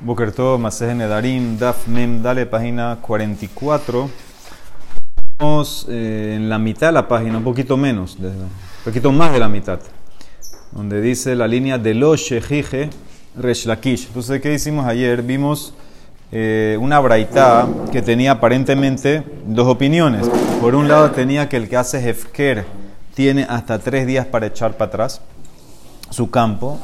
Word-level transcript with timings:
Bokerto, 0.00 0.58
Maseje 0.58 0.94
Nedarim, 0.94 1.58
Daf 1.58 1.86
Mem, 1.88 2.22
dale, 2.22 2.46
página 2.46 2.98
44. 3.00 4.10
Estamos 5.32 5.86
eh, 5.88 6.34
en 6.36 6.48
la 6.48 6.58
mitad 6.58 6.88
de 6.88 6.92
la 6.92 7.08
página, 7.08 7.38
un 7.38 7.44
poquito 7.44 7.76
menos, 7.76 8.20
de- 8.20 8.28
un 8.28 8.48
poquito 8.84 9.10
más 9.12 9.32
de 9.32 9.38
la 9.38 9.48
mitad, 9.48 9.78
donde 10.72 11.00
dice 11.00 11.34
la 11.34 11.46
línea 11.48 11.78
de 11.78 11.94
lo 11.94 12.14
Shejije 12.16 12.90
Resh 13.36 13.66
Lakish. 13.66 14.06
Entonces, 14.08 14.40
¿qué 14.40 14.54
hicimos 14.54 14.86
ayer? 14.86 15.22
Vimos 15.22 15.74
eh, 16.30 16.76
una 16.80 16.98
braita 17.00 17.66
que 17.90 18.02
tenía 18.02 18.32
aparentemente 18.32 19.22
dos 19.46 19.66
opiniones. 19.68 20.28
Por 20.60 20.74
un 20.74 20.88
lado, 20.88 21.10
tenía 21.10 21.48
que 21.48 21.56
el 21.56 21.68
que 21.68 21.76
hace 21.76 21.98
Hefker 22.08 22.64
tiene 23.14 23.44
hasta 23.48 23.78
tres 23.78 24.06
días 24.06 24.26
para 24.26 24.46
echar 24.46 24.76
para 24.76 24.88
atrás 24.88 25.20
su 26.10 26.30
campo. 26.30 26.78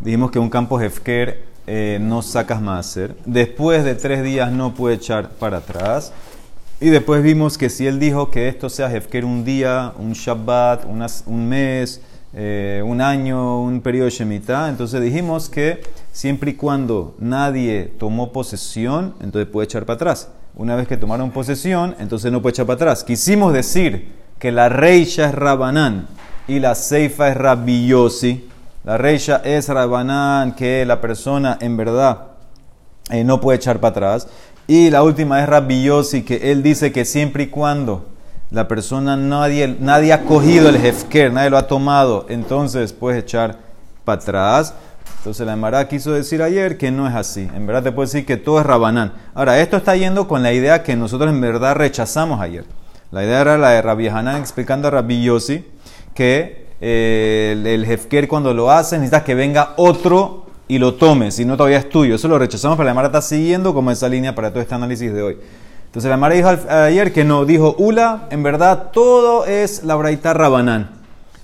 Dijimos 0.00 0.30
que 0.30 0.38
un 0.38 0.48
campo 0.48 0.80
Hefker 0.80 1.49
eh, 1.72 1.98
no 2.00 2.20
sacas 2.20 2.60
hacer. 2.66 3.14
Después 3.26 3.84
de 3.84 3.94
tres 3.94 4.24
días 4.24 4.50
no 4.50 4.74
puede 4.74 4.96
echar 4.96 5.30
para 5.30 5.58
atrás. 5.58 6.12
Y 6.80 6.88
después 6.88 7.22
vimos 7.22 7.56
que 7.56 7.70
si 7.70 7.86
él 7.86 8.00
dijo 8.00 8.28
que 8.28 8.48
esto 8.48 8.68
sea 8.68 8.92
Hefker 8.92 9.24
un 9.24 9.44
día, 9.44 9.92
un 9.96 10.12
Shabbat, 10.12 10.84
un 10.84 11.48
mes, 11.48 12.00
eh, 12.34 12.82
un 12.84 13.00
año, 13.00 13.62
un 13.62 13.82
periodo 13.82 14.06
de 14.06 14.10
Shemitah, 14.10 14.68
entonces 14.68 15.00
dijimos 15.00 15.48
que 15.48 15.80
siempre 16.10 16.50
y 16.50 16.54
cuando 16.54 17.14
nadie 17.20 17.92
tomó 18.00 18.32
posesión, 18.32 19.14
entonces 19.20 19.48
puede 19.48 19.66
echar 19.66 19.86
para 19.86 19.94
atrás. 19.94 20.28
Una 20.56 20.74
vez 20.74 20.88
que 20.88 20.96
tomaron 20.96 21.30
posesión, 21.30 21.94
entonces 22.00 22.32
no 22.32 22.42
puede 22.42 22.54
echar 22.54 22.66
para 22.66 22.74
atrás. 22.78 23.04
Quisimos 23.04 23.52
decir 23.52 24.08
que 24.40 24.50
la 24.50 24.68
reisha 24.68 25.28
es 25.28 25.36
Rabanán 25.36 26.08
y 26.48 26.58
la 26.58 26.74
Seifa 26.74 27.28
es 27.28 27.36
Rabbi 27.36 27.86
Yossi. 27.86 28.49
La 28.82 28.96
reisha 28.96 29.42
es 29.44 29.68
Rabanán, 29.68 30.54
que 30.54 30.86
la 30.86 31.00
persona 31.00 31.58
en 31.60 31.76
verdad 31.76 32.28
eh, 33.10 33.24
no 33.24 33.40
puede 33.40 33.56
echar 33.56 33.78
para 33.78 33.90
atrás. 33.90 34.28
Y 34.66 34.88
la 34.88 35.02
última 35.02 35.42
es 35.42 35.48
Rabbi 35.48 35.82
Yossi, 35.82 36.22
que 36.22 36.50
él 36.50 36.62
dice 36.62 36.90
que 36.90 37.04
siempre 37.04 37.42
y 37.44 37.46
cuando 37.48 38.06
la 38.50 38.68
persona, 38.68 39.16
nadie, 39.16 39.76
nadie 39.80 40.12
ha 40.12 40.24
cogido 40.24 40.70
el 40.70 40.76
hefker, 40.76 41.32
nadie 41.32 41.50
lo 41.50 41.58
ha 41.58 41.66
tomado, 41.66 42.26
entonces 42.28 42.92
puedes 42.92 43.22
echar 43.22 43.58
para 44.04 44.22
atrás. 44.22 44.74
Entonces 45.18 45.46
la 45.46 45.52
Emara 45.52 45.86
quiso 45.86 46.12
decir 46.12 46.42
ayer 46.42 46.78
que 46.78 46.90
no 46.90 47.06
es 47.06 47.14
así. 47.14 47.50
En 47.54 47.66
verdad 47.66 47.82
te 47.82 47.92
puedo 47.92 48.06
decir 48.06 48.24
que 48.24 48.38
todo 48.38 48.60
es 48.60 48.66
Rabanán. 48.66 49.12
Ahora, 49.34 49.60
esto 49.60 49.76
está 49.76 49.94
yendo 49.94 50.26
con 50.26 50.42
la 50.42 50.52
idea 50.52 50.82
que 50.82 50.96
nosotros 50.96 51.30
en 51.30 51.42
verdad 51.42 51.76
rechazamos 51.76 52.40
ayer. 52.40 52.64
La 53.10 53.22
idea 53.24 53.42
era 53.42 53.58
la 53.58 53.70
de 53.70 53.82
Rabbi 53.82 54.08
Hanan 54.08 54.40
explicando 54.40 54.88
a 54.88 54.92
Rabbi 54.92 55.28
que 56.14 56.69
el, 56.80 57.66
el 57.66 57.84
hefker 57.84 58.26
cuando 58.28 58.54
lo 58.54 58.70
haces 58.70 58.98
necesitas 58.98 59.22
que 59.22 59.34
venga 59.34 59.74
otro 59.76 60.46
y 60.68 60.78
lo 60.78 60.94
tome, 60.94 61.30
si 61.30 61.44
no 61.44 61.56
todavía 61.56 61.78
es 61.78 61.88
tuyo. 61.88 62.14
Eso 62.14 62.28
lo 62.28 62.38
rechazamos, 62.38 62.76
pero 62.76 62.86
la 62.86 62.94
Mara 62.94 63.08
está 63.08 63.20
siguiendo 63.22 63.74
como 63.74 63.90
esa 63.90 64.08
línea 64.08 64.34
para 64.34 64.50
todo 64.50 64.60
este 64.62 64.74
análisis 64.74 65.12
de 65.12 65.22
hoy. 65.22 65.36
Entonces 65.86 66.08
la 66.08 66.16
Mara 66.16 66.34
dijo 66.36 66.48
ayer 66.68 67.12
que 67.12 67.24
no, 67.24 67.44
dijo 67.44 67.74
Ula, 67.78 68.28
en 68.30 68.42
verdad 68.44 68.90
todo 68.92 69.44
es 69.46 69.82
la 69.82 69.96
Braita 69.96 70.32
Rabanán. 70.32 70.90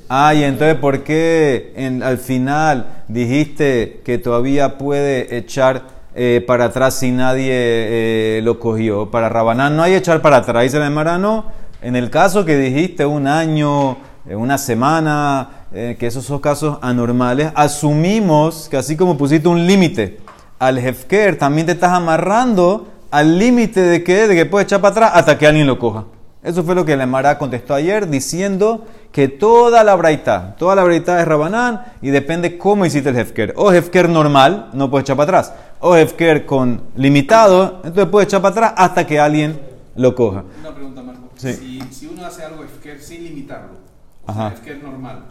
Ay, 0.08 0.44
entonces 0.44 0.76
¿por 0.76 1.02
qué 1.02 1.72
en- 1.76 2.04
al 2.04 2.18
final 2.18 3.02
dijiste 3.08 4.02
que 4.04 4.18
todavía 4.18 4.78
puede 4.78 5.36
echar 5.36 5.82
eh, 6.14 6.42
para 6.46 6.66
atrás 6.66 6.94
si 6.94 7.10
nadie 7.10 7.50
eh, 7.52 8.40
lo 8.44 8.60
cogió? 8.60 9.10
Para 9.10 9.28
Rabanán 9.28 9.76
no 9.76 9.82
hay 9.82 9.94
echar 9.94 10.22
para 10.22 10.36
atrás, 10.36 10.62
dice 10.62 10.78
la 10.78 10.88
Mara, 10.90 11.18
no. 11.18 11.46
En 11.82 11.96
el 11.96 12.08
caso 12.10 12.44
que 12.44 12.56
dijiste 12.56 13.04
un 13.04 13.26
año, 13.26 13.96
una 14.34 14.58
semana, 14.58 15.66
eh, 15.72 15.96
que 15.98 16.06
esos 16.06 16.24
son 16.24 16.40
casos 16.40 16.78
anormales, 16.82 17.52
asumimos 17.54 18.68
que 18.68 18.76
así 18.76 18.96
como 18.96 19.16
pusiste 19.16 19.48
un 19.48 19.66
límite 19.66 20.18
al 20.58 20.78
Hefker, 20.78 21.38
también 21.38 21.66
te 21.66 21.72
estás 21.72 21.92
amarrando 21.92 22.88
al 23.10 23.38
límite 23.38 23.80
de 23.80 24.02
que, 24.02 24.26
de 24.26 24.34
que 24.34 24.46
puedes 24.46 24.66
echar 24.66 24.80
para 24.80 24.92
atrás 24.92 25.10
hasta 25.14 25.38
que 25.38 25.46
alguien 25.46 25.66
lo 25.66 25.78
coja. 25.78 26.04
Eso 26.42 26.62
fue 26.62 26.74
lo 26.74 26.84
que 26.84 26.96
la 26.96 27.06
Mara 27.06 27.38
contestó 27.38 27.74
ayer, 27.74 28.08
diciendo 28.08 28.86
que 29.10 29.26
toda 29.28 29.82
la 29.82 29.96
braita, 29.96 30.54
toda 30.58 30.76
la 30.76 30.84
braita 30.84 31.20
es 31.20 31.26
Rabanán 31.26 31.84
y 32.00 32.10
depende 32.10 32.56
cómo 32.56 32.86
hiciste 32.86 33.08
el 33.08 33.16
Hefker. 33.16 33.52
O 33.56 33.72
Hefker 33.72 34.08
normal, 34.08 34.70
no 34.72 34.88
puedes 34.88 35.04
echar 35.04 35.16
para 35.16 35.38
atrás. 35.40 35.54
O 35.80 35.96
Hefker 35.96 36.46
con 36.46 36.82
limitado, 36.94 37.80
entonces 37.84 38.06
puedes 38.06 38.28
echar 38.28 38.42
para 38.42 38.52
atrás 38.52 38.74
hasta 38.76 39.06
que 39.06 39.18
alguien 39.18 39.58
lo 39.96 40.14
coja. 40.14 40.44
Una 40.60 40.72
pregunta, 40.72 41.02
Marco. 41.02 41.30
Sí. 41.36 41.52
Si, 41.52 41.80
si 41.90 42.06
uno 42.06 42.24
hace 42.24 42.44
algo 42.44 42.62
Efker 42.62 43.00
sin 43.00 43.24
limitarlo, 43.24 43.86
o 44.26 44.30
Ajá. 44.30 44.48
sea, 44.50 44.58
Efker 44.58 44.82
normal, 44.82 45.24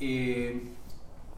eh, 0.00 0.62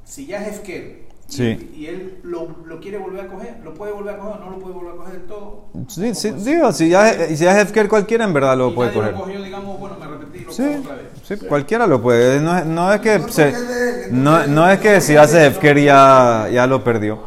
si 0.04 0.26
ya 0.26 0.44
es 0.46 0.56
Efker 0.58 1.08
y, 1.28 1.32
Sí. 1.32 1.72
y 1.76 1.86
él 1.86 2.18
lo, 2.24 2.48
lo 2.64 2.80
quiere 2.80 2.98
volver 2.98 3.26
a 3.26 3.28
coger, 3.28 3.58
¿lo 3.62 3.72
puede 3.74 3.92
volver 3.92 4.14
a 4.14 4.18
coger 4.18 4.40
o 4.40 4.44
no 4.44 4.50
lo 4.50 4.58
puede 4.58 4.74
volver 4.74 4.94
a 4.94 4.96
coger 4.96 5.12
del 5.14 5.26
todo? 5.26 5.64
Sí, 5.88 6.10
¿O 6.10 6.14
sí, 6.14 6.30
pues, 6.32 6.44
digo, 6.44 6.72
si 6.72 6.88
ya, 6.88 7.10
es- 7.10 7.38
si 7.38 7.44
ya 7.44 7.52
es 7.60 7.62
Hefker 7.68 7.88
cualquiera, 7.88 8.24
en 8.24 8.32
verdad 8.32 8.56
lo 8.58 8.70
y 8.70 8.74
puede 8.74 8.88
nadie 8.90 9.00
coger. 9.00 9.12
lo 9.14 9.20
cogió, 9.24 9.42
digamos, 9.42 9.78
bueno, 9.78 9.96
me 10.00 10.06
repetí, 10.08 10.44
lo 10.44 10.52
Sí, 10.52 10.62
cojo 10.64 10.78
otra 10.80 10.94
vez. 10.96 11.04
sí, 11.22 11.36
cualquiera 11.46 11.86
lo 11.86 12.02
puede. 12.02 12.40
No, 12.40 12.58
es- 12.58 12.66
no 12.66 12.92
es 12.92 13.00
que 13.00 13.20
se- 13.28 14.08
no, 14.10 14.46
no 14.48 14.68
es 14.68 14.80
que 14.80 15.00
si 15.00 15.16
hace 15.16 15.46
Hefker 15.46 15.78
ya, 15.80 16.48
ya 16.52 16.66
lo 16.66 16.82
perdió. 16.82 17.20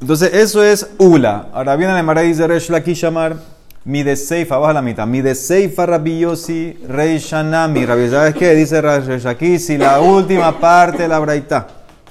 Entonces, 0.00 0.32
eso 0.34 0.62
es 0.62 0.90
Ula. 0.98 1.48
Ahora 1.52 1.74
viene 1.74 1.94
la 1.94 2.02
Mara 2.02 2.22
y 2.22 2.28
dice 2.28 2.46
Resh 2.46 2.70
mi 3.86 4.02
de 4.02 4.16
Seifa, 4.16 4.58
baja 4.58 4.72
la 4.72 4.82
mitad. 4.82 5.06
Mi 5.06 5.22
de 5.22 5.36
Seifa 5.36 5.86
Rabbi 5.86 6.18
Yossi, 6.18 6.76
Rey 6.88 7.18
Shanami. 7.18 7.86
Rabbi, 7.86 8.10
¿sabes 8.10 8.34
qué? 8.34 8.52
Dice 8.54 8.80
Resh 8.82 9.22
Lakish, 9.22 9.60
si 9.60 9.78
la 9.78 10.00
última 10.00 10.58
parte 10.58 11.02
de 11.02 11.08
la 11.08 11.20
Braita 11.20 11.68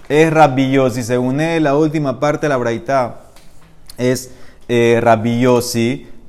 es 0.08 0.32
Rabbi 0.32 0.78
según 0.90 1.42
él, 1.42 1.64
la 1.64 1.76
última 1.76 2.18
parte 2.18 2.46
de 2.46 2.50
la 2.50 2.58
Braita 2.58 3.16
es 3.98 4.32
eh, 4.70 5.02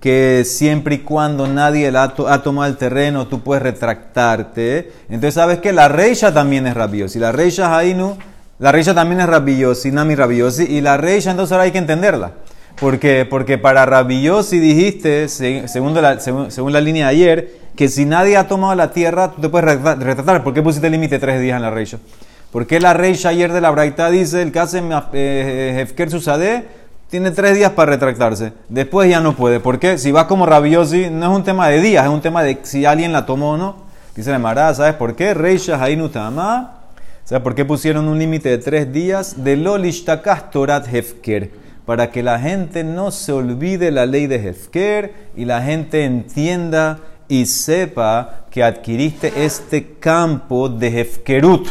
que 0.01 0.43
siempre 0.45 0.97
y 0.97 0.99
cuando 0.99 1.47
nadie 1.47 1.93
la 1.93 2.03
ha, 2.03 2.15
to- 2.15 2.27
ha 2.29 2.43
tomado 2.43 2.69
el 2.69 2.77
terreno, 2.77 3.29
tú 3.29 3.41
puedes 3.41 3.63
retractarte. 3.63 4.91
Entonces, 5.09 5.35
¿sabes 5.35 5.59
que 5.61 5.73
La 5.73 5.87
reisha 5.87 6.35
también 6.35 6.67
es 6.67 6.75
Rabbi 6.75 6.99
Yossi. 6.99 7.21
La 7.21 7.31
reisha 7.31 7.77
Hainu, 7.77 8.17
la 8.59 8.73
reisha 8.73 8.95
también 8.95 9.21
es 9.21 9.29
Rabbi 9.29 9.59
Yossi, 9.59 9.93
Nami 9.93 10.17
Rabbi. 10.17 10.43
Y 10.69 10.81
la 10.81 10.97
reisha, 10.97 11.31
entonces 11.31 11.53
ahora 11.53 11.65
hay 11.65 11.71
que 11.73 11.79
entenderla. 11.79 12.33
¿Por 12.81 12.99
qué? 12.99 13.27
Porque 13.29 13.57
para 13.59 13.87
Rabbi 13.87 14.23
Yossi 14.23 14.59
dijiste, 14.59 15.29
se- 15.29 15.67
según 15.69 15.95
la, 15.95 16.21
según, 16.21 16.51
según 16.51 16.73
la 16.73 16.81
línea 16.81 17.07
de 17.07 17.11
ayer, 17.13 17.51
que 17.75 17.89
si 17.89 18.05
nadie 18.05 18.37
ha 18.37 18.49
tomado 18.49 18.75
la 18.75 18.91
tierra, 18.93 19.33
tú 19.33 19.41
te 19.41 19.49
puedes 19.49 19.67
retra- 19.79 19.97
retratar. 19.99 20.45
¿Por 20.45 20.53
qué 20.53 20.63
pusiste 20.63 20.87
el 20.87 20.93
límite 20.93 21.19
tres 21.19 21.41
días 21.41 21.57
en 21.57 21.63
la 21.63 21.71
reisha? 21.71 21.99
Porque 22.53 22.79
la 22.81 22.93
reisha 22.95 23.31
ayer 23.31 23.53
de 23.53 23.61
la 23.61 23.71
Braita 23.71 24.11
dice, 24.11 24.43
el 24.43 24.57
hace 24.59 24.83
eh, 25.15 25.79
Hefker 25.81 26.11
Susadeh, 26.11 26.65
tiene 27.11 27.31
tres 27.31 27.55
días 27.55 27.71
para 27.73 27.93
retractarse. 27.93 28.53
Después 28.69 29.09
ya 29.09 29.21
no 29.21 29.35
puede. 29.35 29.61
¿Por 29.61 29.79
qué? 29.79 29.97
Si 29.99 30.13
va 30.13 30.27
como 30.27 30.45
rabiosi, 30.45 31.09
no 31.11 31.31
es 31.31 31.37
un 31.37 31.45
tema 31.45 31.69
de 31.69 31.81
días, 31.81 32.05
es 32.05 32.11
un 32.11 32.21
tema 32.21 32.43
de 32.43 32.59
si 32.63 32.85
alguien 32.85 33.13
la 33.13 33.25
tomó 33.27 33.53
o 33.53 33.57
no. 33.57 33.77
Dice 34.15 34.31
la 34.31 34.39
Mará, 34.39 34.73
¿sabes 34.75 34.95
por 34.95 35.15
qué? 35.17 35.33
Reisha 35.35 35.83
Hainu 35.83 36.09
Tama. 36.09 36.73
¿Sabes 37.25 37.43
por 37.43 37.55
qué 37.55 37.65
pusieron 37.65 38.07
un 38.09 38.19
límite 38.19 38.49
de 38.51 38.59
tres 38.59 38.93
días? 38.93 39.43
De 39.45 39.57
Lolishtakas 39.57 40.51
Torat 40.51 40.87
Hefker. 40.93 41.51
Para 41.87 42.11
que 42.11 42.23
la 42.23 42.39
gente 42.39 42.85
no 42.85 43.11
se 43.11 43.33
olvide 43.33 43.91
la 43.91 44.05
ley 44.05 44.27
de 44.27 44.37
Hefker 44.37 45.15
y 45.37 45.45
la 45.45 45.63
gente 45.63 46.05
entienda 46.05 46.99
y 47.29 47.47
sepa 47.47 48.47
que 48.51 48.63
adquiriste 48.63 49.33
este 49.45 49.95
campo 49.99 50.69
de 50.69 51.01
Hefkerut. 51.01 51.69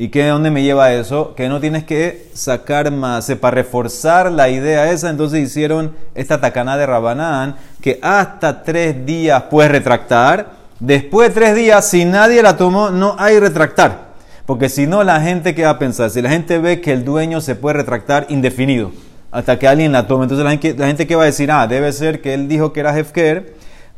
¿Y 0.00 0.08
qué, 0.08 0.26
dónde 0.26 0.52
me 0.52 0.62
lleva 0.62 0.92
eso? 0.92 1.34
Que 1.34 1.48
no 1.48 1.60
tienes 1.60 1.82
que 1.82 2.30
sacar 2.32 2.92
más. 2.92 3.28
Eh, 3.30 3.36
Para 3.36 3.56
reforzar 3.56 4.30
la 4.30 4.48
idea 4.48 4.92
esa, 4.92 5.10
entonces 5.10 5.42
hicieron 5.42 5.92
esta 6.14 6.40
tacana 6.40 6.76
de 6.76 6.86
Rabanán, 6.86 7.56
que 7.80 7.98
hasta 8.00 8.62
tres 8.62 9.04
días 9.04 9.42
puedes 9.50 9.72
retractar. 9.72 10.52
Después 10.78 11.28
de 11.28 11.34
tres 11.34 11.56
días, 11.56 11.84
si 11.84 12.04
nadie 12.04 12.42
la 12.42 12.56
tomó, 12.56 12.90
no 12.90 13.16
hay 13.18 13.40
retractar. 13.40 14.08
Porque 14.46 14.68
si 14.68 14.86
no, 14.86 15.02
la 15.02 15.20
gente, 15.20 15.54
¿qué 15.54 15.64
va 15.64 15.70
a 15.70 15.78
pensar? 15.80 16.10
Si 16.10 16.22
la 16.22 16.30
gente 16.30 16.58
ve 16.58 16.80
que 16.80 16.92
el 16.92 17.04
dueño 17.04 17.40
se 17.40 17.56
puede 17.56 17.78
retractar 17.78 18.26
indefinido, 18.28 18.92
hasta 19.30 19.58
que 19.58 19.68
alguien 19.68 19.92
la 19.92 20.06
tome, 20.06 20.24
entonces 20.24 20.44
la 20.44 20.86
gente, 20.86 21.06
¿qué 21.06 21.16
va 21.16 21.22
a 21.22 21.26
decir? 21.26 21.50
Ah, 21.50 21.66
debe 21.66 21.92
ser 21.92 22.22
que 22.22 22.34
él 22.34 22.48
dijo 22.48 22.72
que 22.72 22.80
era 22.80 22.96
Hefker 22.98 23.54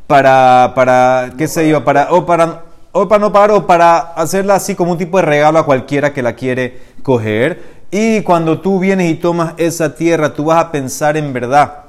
para, 0.06 0.73
para 0.75 1.32
qué 1.38 1.47
sé 1.47 1.69
yo, 1.69 1.85
para, 1.85 2.12
o 2.12 2.27
para, 2.27 2.65
o 2.93 3.06
para 3.06 3.21
no 3.21 3.32
pagar, 3.32 3.53
o 3.53 3.67
para 3.67 3.99
hacerla 3.99 4.56
así 4.56 4.75
como 4.75 4.93
un 4.93 4.99
tipo 4.99 5.19
de 5.19 5.23
regalo 5.23 5.59
a 5.59 5.65
cualquiera 5.65 6.12
que 6.12 6.23
la 6.23 6.35
quiere 6.35 6.79
coger. 7.03 7.81
Y 7.93 8.23
cuando 8.23 8.61
tú 8.61 8.81
vienes 8.81 9.11
y 9.11 9.15
tomas 9.15 9.55
esa 9.56 9.94
tierra, 9.94 10.35
tú 10.35 10.44
vas 10.47 10.65
a 10.65 10.73
pensar 10.73 11.17
en 11.17 11.33
verdad 11.33 11.85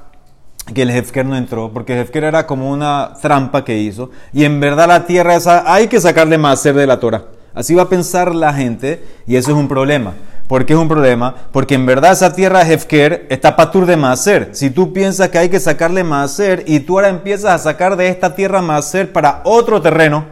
que 0.72 0.82
el 0.82 0.90
Hefker 0.90 1.26
no 1.26 1.36
entró, 1.36 1.72
porque 1.72 1.94
el 1.94 2.00
Hefker 2.00 2.24
era 2.24 2.46
como 2.46 2.70
una 2.70 3.14
trampa 3.20 3.64
que 3.64 3.78
hizo, 3.78 4.10
y 4.32 4.44
en 4.44 4.60
verdad 4.60 4.86
la 4.86 5.04
tierra 5.04 5.34
esa 5.34 5.72
hay 5.72 5.88
que 5.88 6.00
sacarle 6.00 6.38
más 6.38 6.60
ser 6.60 6.74
de 6.76 6.86
la 6.86 7.00
Torah. 7.00 7.24
Así 7.54 7.74
va 7.74 7.82
a 7.82 7.88
pensar 7.88 8.34
la 8.34 8.54
gente, 8.54 9.04
y 9.26 9.36
eso 9.36 9.50
es 9.50 9.56
un 9.56 9.68
problema. 9.68 10.14
¿Por 10.52 10.66
qué 10.66 10.74
es 10.74 10.78
un 10.78 10.86
problema? 10.86 11.34
Porque 11.50 11.74
en 11.74 11.86
verdad 11.86 12.12
esa 12.12 12.34
tierra 12.34 12.60
Hefker 12.60 13.24
está 13.30 13.56
patur 13.56 13.86
de 13.86 13.96
Maser. 13.96 14.50
Si 14.52 14.68
tú 14.68 14.92
piensas 14.92 15.30
que 15.30 15.38
hay 15.38 15.48
que 15.48 15.58
sacarle 15.58 16.04
Maser 16.04 16.64
y 16.66 16.80
tú 16.80 16.98
ahora 16.98 17.08
empiezas 17.08 17.54
a 17.54 17.58
sacar 17.58 17.96
de 17.96 18.08
esta 18.08 18.34
tierra 18.34 18.60
Maser 18.60 19.12
para 19.12 19.40
otro 19.44 19.80
terreno, 19.80 20.26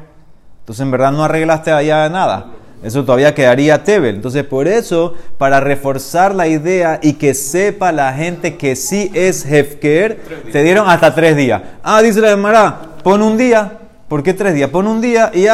entonces 0.59 0.83
en 0.83 0.91
verdad 0.91 1.11
no 1.13 1.25
arreglaste 1.25 1.73
allá 1.73 2.07
nada. 2.11 2.49
Eso 2.83 3.03
todavía 3.03 3.35
quedaría 3.35 3.83
Tebel. 3.83 4.17
Entonces, 4.17 4.45
por 4.45 4.69
eso, 4.69 5.15
para 5.39 5.59
reforzar 5.59 6.35
la 6.35 6.49
idea 6.49 7.01
y 7.03 7.15
que 7.15 7.33
sepa 7.33 7.91
la 7.91 8.13
gente 8.13 8.59
que 8.59 8.77
sí 8.77 9.11
es 9.15 9.47
Hefker, 9.47 10.21
te 10.53 10.63
dieron 10.63 10.87
hasta 10.87 11.15
tres 11.15 11.35
días. 11.35 11.63
Ah, 11.83 12.03
dice 12.03 12.21
la 12.21 12.29
Gemara, 12.29 12.79
pon 13.03 13.23
un 13.23 13.39
día. 13.39 13.80
¿Por 14.11 14.25
qué 14.25 14.35
tres 14.35 14.55
días? 14.55 14.71
Pon 14.71 14.89
un 14.89 15.01
día 15.01 15.31
y. 15.33 15.45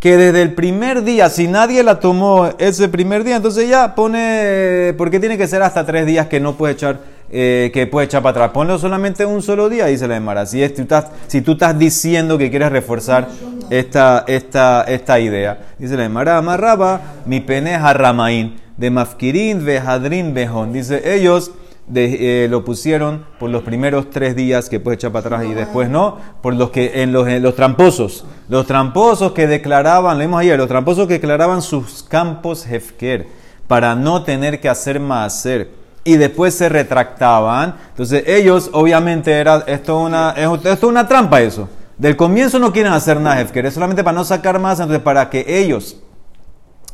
Que 0.00 0.16
desde 0.16 0.42
el 0.42 0.54
primer 0.54 1.04
día, 1.04 1.30
si 1.30 1.46
nadie 1.46 1.84
la 1.84 2.00
tomó 2.00 2.50
ese 2.58 2.88
primer 2.88 3.22
día, 3.22 3.36
entonces 3.36 3.68
ya 3.68 3.94
pone, 3.94 4.92
¿por 4.98 5.08
qué 5.08 5.20
tiene 5.20 5.38
que 5.38 5.46
ser 5.46 5.62
hasta 5.62 5.86
tres 5.86 6.04
días 6.04 6.26
que 6.26 6.40
no 6.40 6.56
puede 6.56 6.72
echar 6.72 6.98
eh, 7.30 7.70
que 7.72 7.86
puede 7.86 8.06
echar 8.06 8.22
para 8.22 8.30
atrás. 8.30 8.50
Ponlo 8.50 8.76
solamente 8.76 9.24
un 9.24 9.40
solo 9.40 9.68
día, 9.68 9.86
dice 9.86 10.08
la 10.08 10.16
Emara. 10.16 10.46
Si, 10.46 10.68
tú 10.70 10.82
estás, 10.82 11.06
si 11.28 11.42
tú 11.42 11.52
estás 11.52 11.78
diciendo 11.78 12.38
que 12.38 12.50
quieres 12.50 12.72
reforzar 12.72 13.28
esta, 13.70 14.24
idea, 14.26 15.58
dice 15.78 15.96
la 15.96 16.04
Emara, 16.06 16.38
amarraba 16.38 17.00
mi 17.24 17.38
pene 17.38 17.74
harramain 17.76 18.56
de 18.76 18.90
mafkirin 18.90 19.64
vejadrin 19.64 20.34
bejón. 20.34 20.72
Dice, 20.72 21.14
ellos 21.14 21.52
eh, 21.94 22.48
lo 22.50 22.64
pusieron 22.64 23.24
por 23.38 23.48
los 23.50 23.62
primeros 23.62 24.10
tres 24.10 24.34
días 24.34 24.68
que 24.68 24.80
puede 24.80 24.96
echar 24.96 25.12
para 25.12 25.26
atrás 25.26 25.44
y 25.44 25.54
después 25.54 25.88
no, 25.88 26.18
por 26.42 26.54
los 26.54 26.70
que 26.70 27.02
en 27.02 27.12
los, 27.12 27.28
en 27.28 27.42
los 27.42 27.54
tramposos. 27.54 28.24
Los 28.48 28.66
tramposos 28.66 29.32
que 29.32 29.46
declaraban, 29.46 30.18
leímos 30.18 30.40
ayer, 30.40 30.58
los 30.58 30.68
tramposos 30.68 31.06
que 31.06 31.14
declaraban 31.14 31.62
sus 31.62 32.02
campos 32.02 32.66
hefker 32.66 33.28
para 33.68 33.94
no 33.94 34.24
tener 34.24 34.60
que 34.60 34.68
hacer 34.68 34.98
más 34.98 35.36
hacer 35.36 35.70
y 36.02 36.16
después 36.16 36.54
se 36.54 36.68
retractaban. 36.68 37.76
Entonces 37.90 38.24
ellos, 38.26 38.70
obviamente, 38.72 39.32
era 39.32 39.64
esto 39.66 40.00
una, 40.00 40.30
esto 40.30 40.70
es 40.70 40.82
una 40.82 41.06
trampa 41.06 41.40
eso. 41.40 41.68
Del 41.98 42.16
comienzo 42.16 42.58
no 42.58 42.72
quieren 42.72 42.92
hacer 42.92 43.20
nada, 43.20 43.40
es 43.40 43.74
solamente 43.74 44.04
para 44.04 44.16
no 44.16 44.24
sacar 44.24 44.58
más, 44.58 44.80
entonces 44.80 45.02
para 45.02 45.30
que 45.30 45.44
ellos 45.48 45.96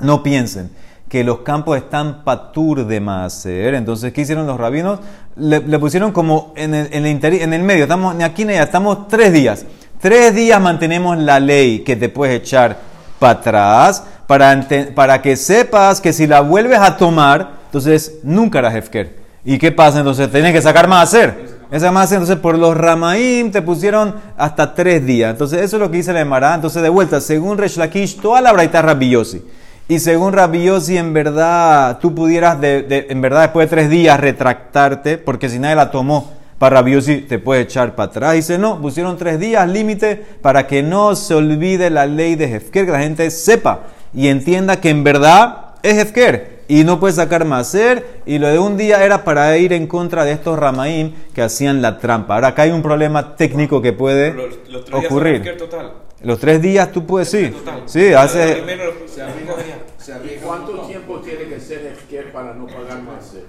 no 0.00 0.22
piensen 0.22 0.70
que 1.12 1.22
los 1.22 1.40
campos 1.40 1.76
están 1.76 2.24
patur 2.24 2.86
de 2.86 2.98
maser. 2.98 3.74
Entonces, 3.74 4.14
¿qué 4.14 4.22
hicieron 4.22 4.46
los 4.46 4.56
rabinos? 4.58 4.98
Le, 5.36 5.60
pusieron 5.78 6.10
como 6.10 6.54
en 6.56 6.72
el, 6.72 6.88
en, 6.90 7.04
en 7.04 7.52
el 7.52 7.62
medio, 7.62 7.82
estamos 7.82 8.18
aquí 8.22 8.46
ni 8.46 8.54
allá, 8.54 8.62
estamos 8.62 9.08
tres 9.08 9.30
días. 9.30 9.66
Tres 10.00 10.34
días 10.34 10.58
mantenemos 10.58 11.18
la 11.18 11.38
ley 11.38 11.80
que 11.80 11.96
te 11.96 12.08
puedes 12.08 12.40
echar 12.40 12.78
para 13.18 13.32
atrás 13.40 14.04
para, 14.26 14.66
para 14.94 15.20
que 15.20 15.36
sepas 15.36 16.00
que 16.00 16.14
si 16.14 16.26
la 16.26 16.40
vuelves 16.40 16.78
a 16.78 16.96
tomar, 16.96 17.56
entonces 17.66 18.20
nunca 18.22 18.60
era 18.60 18.74
Hefker. 18.74 19.14
¿Y 19.44 19.58
qué 19.58 19.70
pasa? 19.70 19.98
Entonces 19.98 20.32
tienes 20.32 20.54
que 20.54 20.62
sacar 20.62 20.88
más 20.88 21.10
hacer. 21.10 21.60
Esa 21.70 21.92
más. 21.92 22.10
Entonces 22.10 22.36
por 22.36 22.56
los 22.56 22.74
Ramaim 22.74 23.52
te 23.52 23.60
pusieron 23.60 24.14
hasta 24.38 24.74
tres 24.74 25.04
días. 25.04 25.32
Entonces 25.32 25.60
eso 25.60 25.76
es 25.76 25.80
lo 25.80 25.90
que 25.90 25.98
dice 25.98 26.14
la 26.14 26.22
Emara. 26.22 26.54
Entonces 26.54 26.82
de 26.82 26.88
vuelta, 26.88 27.20
según 27.20 27.58
Resh 27.58 27.76
Lakish, 27.76 28.18
toda 28.18 28.40
la 28.40 28.50
braita 28.54 28.78
es 28.78 28.84
Y 29.88 29.98
según 29.98 30.32
Rabbi 30.32 30.68
en 30.96 31.12
verdad 31.12 31.98
tú 32.00 32.14
pudieras, 32.14 32.60
de, 32.60 33.06
en 33.10 33.20
verdad 33.20 33.42
después 33.42 33.68
de 33.68 33.76
tres 33.76 33.90
días, 33.90 34.18
retractarte, 34.18 35.18
porque 35.18 35.48
si 35.48 35.58
nadie 35.58 35.76
la 35.76 35.90
tomó 35.90 36.32
para 36.58 36.76
Rabbi 36.76 37.00
te 37.22 37.38
puede 37.38 37.62
echar 37.62 37.96
para 37.96 38.08
atrás. 38.08 38.34
Dice, 38.34 38.56
no, 38.56 38.80
pusieron 38.80 39.16
tres 39.16 39.40
días 39.40 39.68
límite 39.68 40.24
para 40.40 40.66
que 40.66 40.82
no 40.82 41.16
se 41.16 41.34
olvide 41.34 41.90
la 41.90 42.06
ley 42.06 42.36
de 42.36 42.54
Hefker, 42.54 42.86
que 42.86 42.92
la 42.92 43.00
gente 43.00 43.30
sepa 43.30 43.80
y 44.14 44.28
entienda 44.28 44.80
que 44.80 44.90
en 44.90 45.02
verdad 45.02 45.74
es 45.82 45.98
Hefker 45.98 46.62
y 46.68 46.84
no 46.84 47.00
puede 47.00 47.12
sacar 47.12 47.44
maser, 47.44 48.22
y 48.24 48.38
lo 48.38 48.48
de 48.48 48.58
un 48.58 48.78
día 48.78 49.04
era 49.04 49.24
para 49.24 49.58
ir 49.58 49.74
en 49.74 49.86
contra 49.86 50.24
de 50.24 50.32
estos 50.32 50.58
ramaín 50.58 51.14
que 51.34 51.42
hacían 51.42 51.82
la 51.82 51.98
trampa. 51.98 52.36
Ahora 52.36 52.48
acá 52.48 52.62
hay 52.62 52.70
un 52.70 52.80
problema 52.80 53.36
técnico 53.36 53.82
que 53.82 53.92
puede 53.92 54.32
los, 54.32 54.84
tres 54.86 55.04
ocurrir. 55.04 55.56
Total. 55.58 55.92
Los 56.22 56.38
tres 56.38 56.62
días 56.62 56.90
tú 56.92 57.04
puedes, 57.06 57.30
sí. 57.30 57.52
Sí, 57.86 58.12
hace... 58.12 58.62
¿Cuánto 60.44 60.80
tiempo 60.82 61.20
tiene 61.20 61.44
que 61.44 61.60
ser 61.60 61.86
Hefker 61.86 62.32
para 62.32 62.54
no 62.54 62.66
pagar 62.66 63.02
maser? 63.02 63.44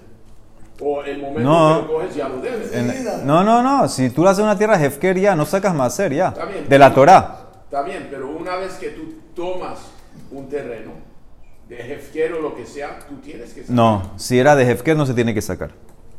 O 0.80 1.04
el 1.04 1.20
momento 1.20 1.42
no, 1.42 1.76
que 1.76 1.88
lo 1.88 1.94
coges 1.94 2.16
ya 2.16 2.30
lo 2.30 2.42
debes. 2.42 3.24
no, 3.24 3.44
no, 3.44 3.62
no. 3.62 3.88
Si 3.88 4.10
tú 4.10 4.28
haces 4.28 4.44
una 4.44 4.58
tierra 4.58 4.84
Hefker 4.84 5.20
ya, 5.20 5.36
no 5.36 5.46
sacas 5.46 5.74
maser 5.74 6.14
ya. 6.14 6.34
de 6.68 6.80
la 6.80 6.94
Torah. 6.94 7.50
Está 7.66 7.84
bien, 7.84 8.08
pero 8.10 8.30
una 8.30 8.56
vez 8.58 8.74
que 8.74 8.90
tú 8.90 9.16
tomas 9.36 9.80
un 10.32 10.48
terreno, 10.50 10.92
de 11.70 11.94
Hefker 11.94 12.34
o 12.34 12.42
lo 12.42 12.56
que 12.56 12.66
sea, 12.66 13.00
tú 13.08 13.16
tienes 13.18 13.54
que 13.54 13.62
sacar. 13.62 13.76
No, 13.76 14.12
si 14.18 14.38
era 14.38 14.56
de 14.56 14.70
Hefker 14.70 14.98
no 14.98 15.06
se 15.06 15.14
tiene 15.14 15.34
que 15.34 15.42
sacar. 15.42 15.72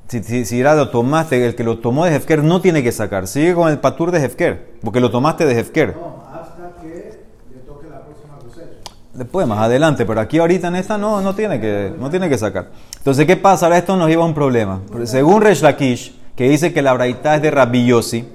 Si, 0.08 0.22
si, 0.22 0.44
si 0.44 0.60
era 0.60 0.74
lo 0.74 0.90
tomaste, 0.90 1.44
el 1.46 1.54
que 1.54 1.64
lo 1.64 1.78
tomó 1.78 2.04
de 2.04 2.14
Hefker 2.14 2.42
no 2.42 2.60
tiene 2.60 2.82
que 2.82 2.92
sacar. 2.92 3.26
Sigue 3.26 3.54
con 3.54 3.70
el 3.70 3.78
patur 3.78 4.10
de 4.10 4.22
Hefker, 4.24 4.74
porque 4.82 5.00
lo 5.00 5.10
tomaste 5.10 5.46
de 5.46 5.58
Hefker. 5.58 5.96
No, 5.96 6.24
hasta 6.32 6.72
que 6.80 7.20
le 7.52 7.60
toque 7.60 7.88
la 7.88 8.00
próxima 8.00 8.38
cosecha. 8.38 8.80
Después, 9.14 9.46
más 9.46 9.60
adelante, 9.60 10.04
pero 10.04 10.20
aquí 10.20 10.38
ahorita 10.38 10.68
en 10.68 10.76
esta 10.76 10.98
no, 10.98 11.20
no, 11.20 11.34
tiene, 11.34 11.60
que, 11.60 11.92
no 11.98 12.10
tiene 12.10 12.28
que 12.28 12.36
sacar. 12.36 12.70
Entonces, 12.98 13.26
¿qué 13.26 13.36
pasa? 13.36 13.66
Ahora 13.66 13.78
esto 13.78 13.96
nos 13.96 14.08
lleva 14.08 14.24
a 14.24 14.26
un 14.26 14.34
problema. 14.34 14.80
Según 15.04 15.40
Resh 15.40 15.62
Lakish, 15.62 16.14
que 16.34 16.48
dice 16.48 16.72
que 16.72 16.82
la 16.82 16.92
braita 16.94 17.36
es 17.36 17.42
de 17.42 17.50
Rabbi 17.52 17.86
Yossi, 17.86 18.28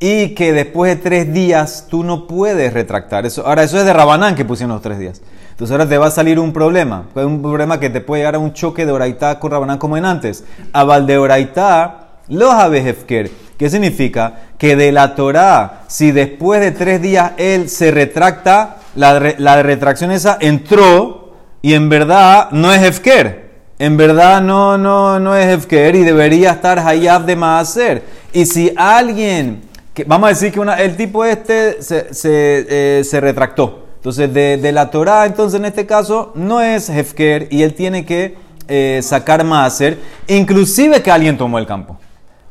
y 0.00 0.34
que 0.34 0.52
después 0.52 0.96
de 0.96 1.02
tres 1.02 1.32
días 1.32 1.86
tú 1.88 2.04
no 2.04 2.26
puedes 2.26 2.72
retractar. 2.72 3.26
Eso, 3.26 3.46
ahora, 3.46 3.62
eso 3.62 3.78
es 3.78 3.84
de 3.84 3.92
Rabanán 3.92 4.34
que 4.34 4.44
pusieron 4.44 4.74
los 4.74 4.82
tres 4.82 4.98
días. 4.98 5.20
Entonces 5.50 5.72
ahora 5.72 5.88
te 5.88 5.98
va 5.98 6.06
a 6.06 6.10
salir 6.10 6.38
un 6.40 6.52
problema. 6.52 7.04
Un 7.14 7.40
problema 7.40 7.78
que 7.78 7.90
te 7.90 8.00
puede 8.00 8.20
llegar 8.20 8.34
a 8.34 8.38
un 8.38 8.52
choque 8.52 8.86
de 8.86 8.92
Oraitá 8.92 9.38
con 9.38 9.50
Rabanán 9.50 9.78
como 9.78 9.96
en 9.96 10.04
antes. 10.04 10.44
A 10.72 11.00
de 11.00 11.16
Oraitá, 11.16 12.08
los 12.28 12.52
Hefker. 12.52 13.30
¿Qué 13.56 13.70
significa? 13.70 14.40
Que 14.58 14.74
de 14.74 14.90
la 14.90 15.14
Torah, 15.14 15.82
si 15.86 16.10
después 16.10 16.60
de 16.60 16.72
tres 16.72 17.00
días 17.00 17.32
él 17.36 17.68
se 17.68 17.92
retracta, 17.92 18.78
la, 18.94 19.34
la 19.38 19.62
retracción 19.62 20.10
esa 20.10 20.38
entró 20.40 21.32
y 21.62 21.74
en 21.74 21.88
verdad 21.88 22.50
no 22.50 22.72
es 22.72 22.82
Hefker. 22.82 23.44
En 23.78 23.96
verdad 23.96 24.40
no, 24.40 24.78
no, 24.78 25.18
no 25.18 25.36
es 25.36 25.46
Hefker 25.46 25.96
y 25.96 26.04
debería 26.04 26.52
estar 26.52 26.78
Hayab 26.78 27.24
de 27.24 27.36
Maaser. 27.36 28.02
Y 28.32 28.46
si 28.46 28.72
alguien, 28.76 29.62
que, 29.92 30.04
vamos 30.04 30.26
a 30.26 30.28
decir 30.30 30.52
que 30.52 30.60
una, 30.60 30.80
el 30.80 30.96
tipo 30.96 31.24
este 31.24 31.82
se, 31.82 32.14
se, 32.14 32.98
eh, 33.00 33.04
se 33.04 33.20
retractó 33.20 33.84
entonces, 34.04 34.34
de, 34.34 34.70
la 34.70 34.90
Torah, 34.90 35.24
entonces 35.24 35.58
en 35.58 35.64
este 35.64 35.86
caso, 35.86 36.32
no 36.34 36.60
es 36.60 36.90
Hefker 36.90 37.48
y 37.50 37.62
él 37.62 37.72
tiene 37.72 38.04
que 38.04 38.36
eh, 38.68 39.00
sacar 39.02 39.42
Maaser, 39.44 39.96
inclusive 40.28 41.00
que 41.00 41.10
alguien 41.10 41.38
tomó 41.38 41.58
el 41.58 41.64
campo. 41.64 41.96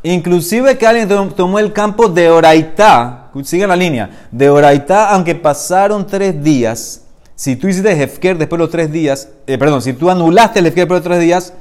Inclusive 0.01 0.80
que 0.80 0.88
alguien 0.88 1.07
tomó 1.36 1.60
el 1.60 1.72
campo 1.72 2.07
de 2.07 2.31
Oraitá, 2.31 3.23
sigue 3.44 3.65
la 3.65 3.75
línea, 3.75 4.27
de 4.31 4.50
Oraitá, 4.50 5.09
aunque 5.09 5.35
pasaron 5.35 6.06
tres 6.06 6.44
días, 6.44 7.03
si 7.35 7.56
tú 7.56 7.68
hiciste 7.68 7.91
Hefker 7.91 8.38
después 8.38 8.57
de 8.57 8.63
los 8.63 8.71
tres 8.71 8.91
días, 8.91 9.30
eh, 9.47 9.57
perdón, 9.57 9.81
si 9.81 9.94
tú 9.94 10.09
anulaste 10.09 10.59
el 10.59 10.68
Hefker 10.68 10.83
después 10.83 11.03
de 11.03 11.09
los 11.09 11.18
tres 11.18 11.25
días, 11.25 11.53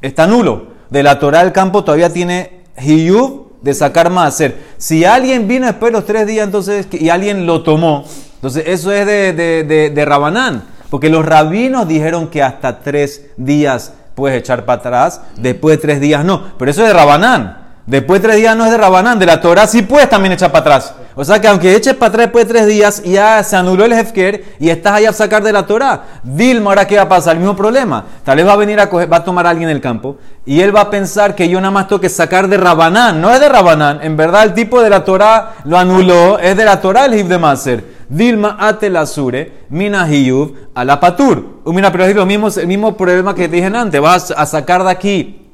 está 0.00 0.26
nulo. 0.26 0.76
De 0.90 1.02
la 1.02 1.18
Torah 1.18 1.42
el 1.42 1.52
campo 1.52 1.82
todavía 1.82 2.12
tiene 2.12 2.62
Hiyub 2.80 3.60
de 3.60 3.74
sacar 3.74 4.10
Maaser. 4.10 4.56
Si 4.78 5.04
alguien 5.04 5.48
vino 5.48 5.66
después 5.66 5.92
de 5.92 5.98
los 5.98 6.06
tres 6.06 6.26
días 6.26 6.46
entonces 6.46 6.86
y 6.92 7.08
alguien 7.08 7.44
lo 7.44 7.64
tomó, 7.64 8.04
entonces, 8.36 8.64
eso 8.66 8.92
es 8.92 9.06
de, 9.06 9.32
de, 9.32 9.90
de, 9.90 10.04
Rabanán, 10.04 10.62
porque 10.90 11.08
los 11.08 11.24
rabinos 11.24 11.88
dijeron 11.88 12.28
que 12.28 12.42
hasta 12.42 12.80
tres 12.80 13.26
días 13.36 13.94
puedes 14.14 14.38
echar 14.38 14.64
para 14.64 14.78
atrás, 14.78 15.20
después 15.36 15.76
de 15.76 15.82
tres 15.82 16.00
días 16.00 16.24
no. 16.24 16.52
Pero 16.58 16.70
eso 16.70 16.82
es 16.82 16.88
de 16.88 16.94
Rabanán. 16.94 17.65
Después 17.86 18.20
de 18.20 18.28
tres 18.28 18.38
días 18.38 18.56
no 18.56 18.64
es 18.64 18.72
de 18.72 18.78
Rabanán, 18.78 19.16
de 19.16 19.26
la 19.26 19.40
Torah 19.40 19.68
sí 19.68 19.82
puedes 19.82 20.10
también 20.10 20.32
echar 20.32 20.50
para 20.50 20.62
atrás. 20.62 20.94
O 21.14 21.24
sea 21.24 21.40
que 21.40 21.46
aunque 21.46 21.76
eches 21.76 21.94
para 21.94 22.08
atrás 22.08 22.26
después 22.26 22.46
de 22.46 22.52
tres 22.52 22.66
días, 22.66 23.00
ya 23.04 23.40
se 23.44 23.54
anuló 23.54 23.84
el 23.84 23.92
Hefker 23.92 24.56
y 24.58 24.70
estás 24.70 24.94
ahí 24.94 25.06
a 25.06 25.12
sacar 25.12 25.44
de 25.44 25.52
la 25.52 25.64
Torah. 25.64 26.02
Dilma, 26.24 26.70
ahora 26.70 26.86
qué 26.88 26.96
va 26.96 27.02
a 27.02 27.08
pasar, 27.08 27.34
el 27.34 27.38
mismo 27.38 27.54
problema. 27.54 28.04
Tal 28.24 28.38
vez 28.38 28.46
va 28.46 28.54
a 28.54 28.56
venir 28.56 28.80
a 28.80 28.90
coger, 28.90 29.10
va 29.10 29.18
a 29.18 29.24
tomar 29.24 29.46
a 29.46 29.50
alguien 29.50 29.70
en 29.70 29.76
el 29.76 29.80
campo 29.80 30.16
y 30.44 30.60
él 30.60 30.74
va 30.74 30.80
a 30.80 30.90
pensar 30.90 31.36
que 31.36 31.48
yo 31.48 31.60
nada 31.60 31.70
más 31.70 31.86
tengo 31.86 32.00
que 32.00 32.08
sacar 32.08 32.48
de 32.48 32.56
Rabanán. 32.56 33.20
No 33.20 33.32
es 33.32 33.38
de 33.38 33.48
Rabanán. 33.48 34.00
En 34.02 34.16
verdad 34.16 34.42
el 34.42 34.52
tipo 34.52 34.82
de 34.82 34.90
la 34.90 35.04
Torah 35.04 35.54
lo 35.64 35.78
anuló, 35.78 36.40
es 36.40 36.56
de 36.56 36.64
la 36.64 36.80
Torah 36.80 37.06
el 37.06 37.14
Hif 37.14 37.28
de 37.28 37.38
Maser. 37.38 37.84
Dilma 38.08 38.56
atelasure, 38.58 39.52
mina 39.70 40.08
hiyuv, 40.08 40.54
a 40.74 40.84
la 40.84 40.98
patur. 40.98 41.62
Mira, 41.66 41.92
pero 41.92 42.04
es 42.04 42.16
lo 42.16 42.26
mismo, 42.26 42.48
el 42.48 42.66
mismo 42.66 42.96
problema 42.96 43.32
que 43.32 43.48
te 43.48 43.56
dije 43.56 43.66
antes. 43.66 44.00
Vas 44.00 44.32
a 44.36 44.44
sacar 44.44 44.82
de 44.82 44.90
aquí 44.90 45.45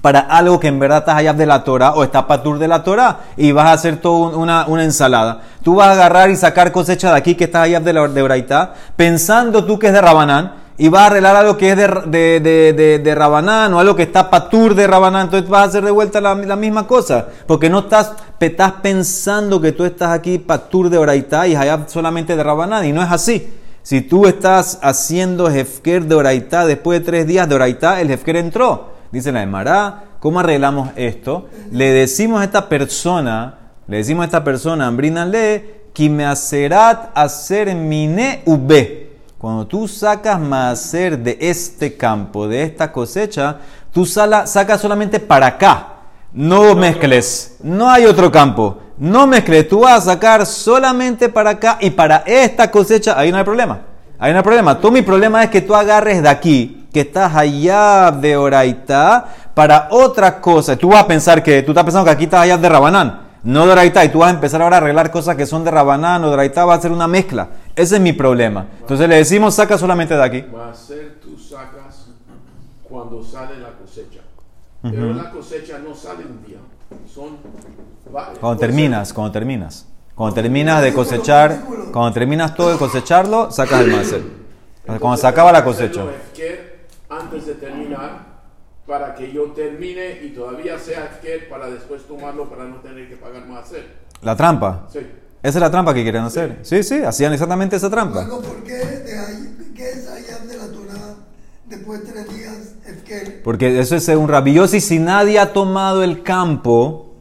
para 0.00 0.20
algo 0.20 0.60
que 0.60 0.68
en 0.68 0.78
verdad 0.78 0.98
estás 0.98 1.16
allá 1.16 1.32
de 1.32 1.46
la 1.46 1.64
Torah 1.64 1.92
o 1.92 2.04
está 2.04 2.26
patur 2.26 2.58
de 2.58 2.68
la 2.68 2.82
Torah 2.82 3.20
y 3.36 3.52
vas 3.52 3.66
a 3.66 3.72
hacer 3.72 3.96
toda 3.96 4.36
una, 4.36 4.66
una, 4.66 4.84
ensalada. 4.84 5.42
Tú 5.62 5.74
vas 5.74 5.88
a 5.88 5.92
agarrar 5.92 6.30
y 6.30 6.36
sacar 6.36 6.72
cosecha 6.72 7.10
de 7.10 7.16
aquí 7.16 7.34
que 7.34 7.44
está 7.44 7.62
allá 7.62 7.80
de 7.80 7.92
la 7.92 8.06
de 8.08 8.68
pensando 8.96 9.64
tú 9.64 9.78
que 9.78 9.88
es 9.88 9.92
de 9.92 10.00
Rabanán 10.00 10.66
y 10.78 10.88
vas 10.88 11.02
a 11.02 11.06
arreglar 11.06 11.36
algo 11.36 11.56
que 11.56 11.70
es 11.70 11.76
de, 11.76 12.40
de, 12.40 12.72
de, 12.74 12.98
de, 12.98 13.14
Rabanán 13.14 13.72
o 13.72 13.80
algo 13.80 13.96
que 13.96 14.02
está 14.02 14.28
patur 14.28 14.74
de 14.74 14.86
Rabanán, 14.86 15.22
entonces 15.22 15.48
vas 15.48 15.62
a 15.62 15.64
hacer 15.64 15.84
de 15.84 15.90
vuelta 15.90 16.20
la, 16.20 16.34
misma 16.34 16.86
cosa, 16.86 17.28
porque 17.46 17.70
no 17.70 17.80
estás, 17.80 18.12
estás 18.38 18.72
pensando 18.82 19.60
que 19.60 19.72
tú 19.72 19.84
estás 19.84 20.10
aquí 20.10 20.38
patur 20.38 20.90
de 20.90 20.98
Oraitá 20.98 21.46
y 21.46 21.56
allá 21.56 21.86
solamente 21.86 22.36
de 22.36 22.42
Rabanán 22.42 22.84
y 22.84 22.92
no 22.92 23.02
es 23.02 23.10
así. 23.10 23.50
Si 23.82 24.00
tú 24.00 24.26
estás 24.26 24.80
haciendo 24.82 25.48
Hefker 25.48 26.04
de 26.06 26.16
Oraitá 26.16 26.66
después 26.66 26.98
de 26.98 27.06
tres 27.06 27.26
días 27.26 27.48
de 27.48 27.54
Oraitá, 27.54 28.00
el 28.00 28.10
Hefker 28.10 28.36
entró. 28.36 28.95
Dice 29.12 29.32
la 29.32 29.42
Emara, 29.42 30.04
¿cómo 30.20 30.40
arreglamos 30.40 30.90
esto? 30.96 31.48
Le 31.70 31.92
decimos 31.92 32.40
a 32.40 32.44
esta 32.44 32.68
persona, 32.68 33.54
le 33.86 33.98
decimos 33.98 34.22
a 34.22 34.26
esta 34.26 34.44
persona, 34.44 34.86
ambrínale, 34.86 35.76
Kimeaserat 35.92 37.10
hacer 37.14 37.74
mine 37.74 38.42
ube. 38.44 39.16
Cuando 39.38 39.66
tú 39.66 39.86
sacas 39.88 40.38
maaser 40.40 41.18
de 41.18 41.38
este 41.40 41.96
campo, 41.96 42.48
de 42.48 42.62
esta 42.64 42.90
cosecha, 42.92 43.56
tú 43.92 44.04
sala- 44.04 44.46
sacas 44.46 44.80
solamente 44.80 45.20
para 45.20 45.46
acá. 45.46 45.86
No 46.32 46.74
mezcles. 46.74 47.56
No 47.62 47.88
hay 47.88 48.04
otro 48.04 48.30
campo. 48.30 48.78
No 48.98 49.26
mezcles. 49.26 49.68
Tú 49.68 49.80
vas 49.80 50.06
a 50.06 50.12
sacar 50.12 50.44
solamente 50.44 51.28
para 51.30 51.50
acá 51.50 51.78
y 51.80 51.90
para 51.90 52.24
esta 52.26 52.70
cosecha. 52.70 53.18
Ahí 53.18 53.30
no 53.30 53.38
hay 53.38 53.44
problema. 53.44 53.80
Ahí 54.18 54.32
no 54.32 54.38
hay 54.38 54.44
problema. 54.44 54.78
Tú 54.80 54.90
mi 54.90 55.00
problema 55.02 55.42
es 55.44 55.50
que 55.50 55.62
tú 55.62 55.74
agarres 55.74 56.22
de 56.22 56.28
aquí, 56.28 56.75
que 56.96 57.02
estás 57.02 57.36
allá 57.36 58.10
de 58.10 58.38
Oraitá, 58.38 59.26
para 59.52 59.88
otra 59.90 60.40
cosa. 60.40 60.76
Tú 60.78 60.88
vas 60.88 61.02
a 61.04 61.06
pensar 61.06 61.42
que, 61.42 61.62
tú 61.62 61.72
estás 61.72 61.84
pensando 61.84 62.06
que 62.06 62.10
aquí 62.10 62.24
estás 62.24 62.40
allá 62.40 62.56
de 62.56 62.66
Rabanán, 62.70 63.20
no 63.42 63.66
de 63.66 63.72
Oraitá, 63.72 64.02
y 64.02 64.08
tú 64.08 64.20
vas 64.20 64.30
a 64.30 64.34
empezar 64.34 64.62
ahora 64.62 64.76
a 64.76 64.80
arreglar 64.80 65.10
cosas 65.10 65.36
que 65.36 65.44
son 65.44 65.62
de 65.62 65.70
Rabanán 65.70 66.24
o 66.24 66.28
de 66.28 66.32
Oraitá, 66.32 66.64
va 66.64 66.72
a 66.72 66.80
ser 66.80 66.92
una 66.92 67.06
mezcla. 67.06 67.48
Ese 67.74 67.96
es 67.96 68.00
mi 68.00 68.14
problema. 68.14 68.64
Entonces 68.80 69.06
le 69.10 69.16
decimos, 69.16 69.54
saca 69.54 69.76
solamente 69.76 70.16
de 70.16 70.24
aquí. 70.24 70.40
Va 70.40 70.70
a 70.70 70.74
ser 70.74 71.18
tú 71.22 71.38
sacas 71.38 72.06
cuando 72.82 73.22
sale 73.22 73.58
la 73.58 73.72
cosecha. 73.72 74.20
Pero 74.80 75.12
la 75.12 75.30
cosecha 75.30 75.78
no 75.86 75.94
sale 75.94 76.24
un 76.24 76.46
día. 76.46 76.58
Son 77.12 77.36
Cuando 78.40 78.58
terminas, 78.58 79.12
cuando 79.12 79.32
terminas. 79.32 79.86
Cuando 80.14 80.34
terminas 80.34 80.80
de 80.82 80.94
cosechar, 80.94 81.60
cuando 81.92 82.12
terminas 82.14 82.54
todo 82.54 82.70
de 82.72 82.78
cosecharlo, 82.78 83.50
sacas 83.50 83.82
el 83.82 84.02
ser- 84.02 84.46
Cuando 84.98 85.16
se 85.16 85.26
acaba 85.26 85.50
la 85.52 85.64
cosecha. 85.64 86.00
Antes 87.18 87.46
de 87.46 87.54
terminar 87.54 88.36
para 88.86 89.14
que 89.14 89.32
yo 89.32 89.52
termine 89.52 90.20
y 90.22 90.30
todavía 90.30 90.78
sea 90.78 91.06
Hefker 91.06 91.48
para 91.48 91.68
después 91.68 92.06
tomarlo 92.06 92.48
para 92.48 92.64
no 92.64 92.76
tener 92.76 93.08
que 93.08 93.16
pagar 93.16 93.46
más 93.46 93.64
hacer. 93.64 93.86
La 94.22 94.36
trampa. 94.36 94.86
Sí. 94.92 95.00
Esa 95.42 95.58
es 95.58 95.62
la 95.62 95.70
trampa 95.70 95.94
que 95.94 96.02
quieren 96.02 96.22
hacer. 96.22 96.58
Sí, 96.62 96.82
sí, 96.82 97.02
hacían 97.02 97.32
exactamente 97.32 97.76
esa 97.76 97.90
trampa. 97.90 98.24
Luego, 98.24 98.42
¿por 98.42 98.62
qué, 98.62 98.74
de 98.74 99.18
ahí, 99.18 99.72
qué 99.74 99.90
es 99.90 100.08
allá 100.08 100.38
de 100.46 100.56
la 100.56 100.66
Torah 100.66 101.14
después 101.66 102.04
de 102.04 102.12
tres 102.12 102.36
días 102.36 102.56
Efker? 102.86 103.42
Porque 103.42 103.80
eso 103.80 103.96
es 103.96 104.08
un 104.08 104.28
rabioso 104.28 104.76
y 104.76 104.80
si 104.80 104.98
nadie 104.98 105.38
ha 105.38 105.52
tomado 105.52 106.04
el 106.04 106.22
campo, 106.22 107.14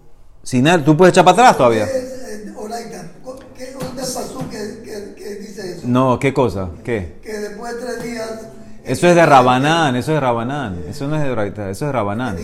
si 0.44 0.62
nadie, 0.62 0.84
tú 0.84 0.96
puedes 0.98 1.14
echar 1.14 1.26
para 1.26 1.36
atrás 1.36 1.58
todavía. 1.58 1.86
¿Qué 1.86 1.98
es 1.98 2.48
eh, 2.48 2.54
Oraita? 2.56 3.12
¿Qué, 3.58 3.72
¿Dónde 3.72 4.02
pasó 4.02 4.46
que, 4.52 4.82
que, 4.84 5.16
que 5.16 5.36
dice 5.36 5.78
eso? 5.78 5.88
No, 5.88 6.20
¿qué 6.20 6.34
cosa? 6.34 6.70
¿Qué? 6.84 7.20
Que 7.24 7.34
después 7.34 7.76
de 7.76 7.82
tres 7.82 8.04
días... 8.04 8.40
Eso 8.86 9.08
es 9.08 9.16
de 9.16 9.26
Rabanán, 9.26 9.96
eso 9.96 10.12
es 10.12 10.16
de 10.16 10.20
Rabanán. 10.20 10.78
Eso 10.90 11.08
no 11.08 11.16
es 11.16 11.24
de 11.24 11.32
Oraitá, 11.32 11.64
eso 11.70 11.86
es 11.86 11.90
de 11.90 11.92
Rabanán. 11.92 12.38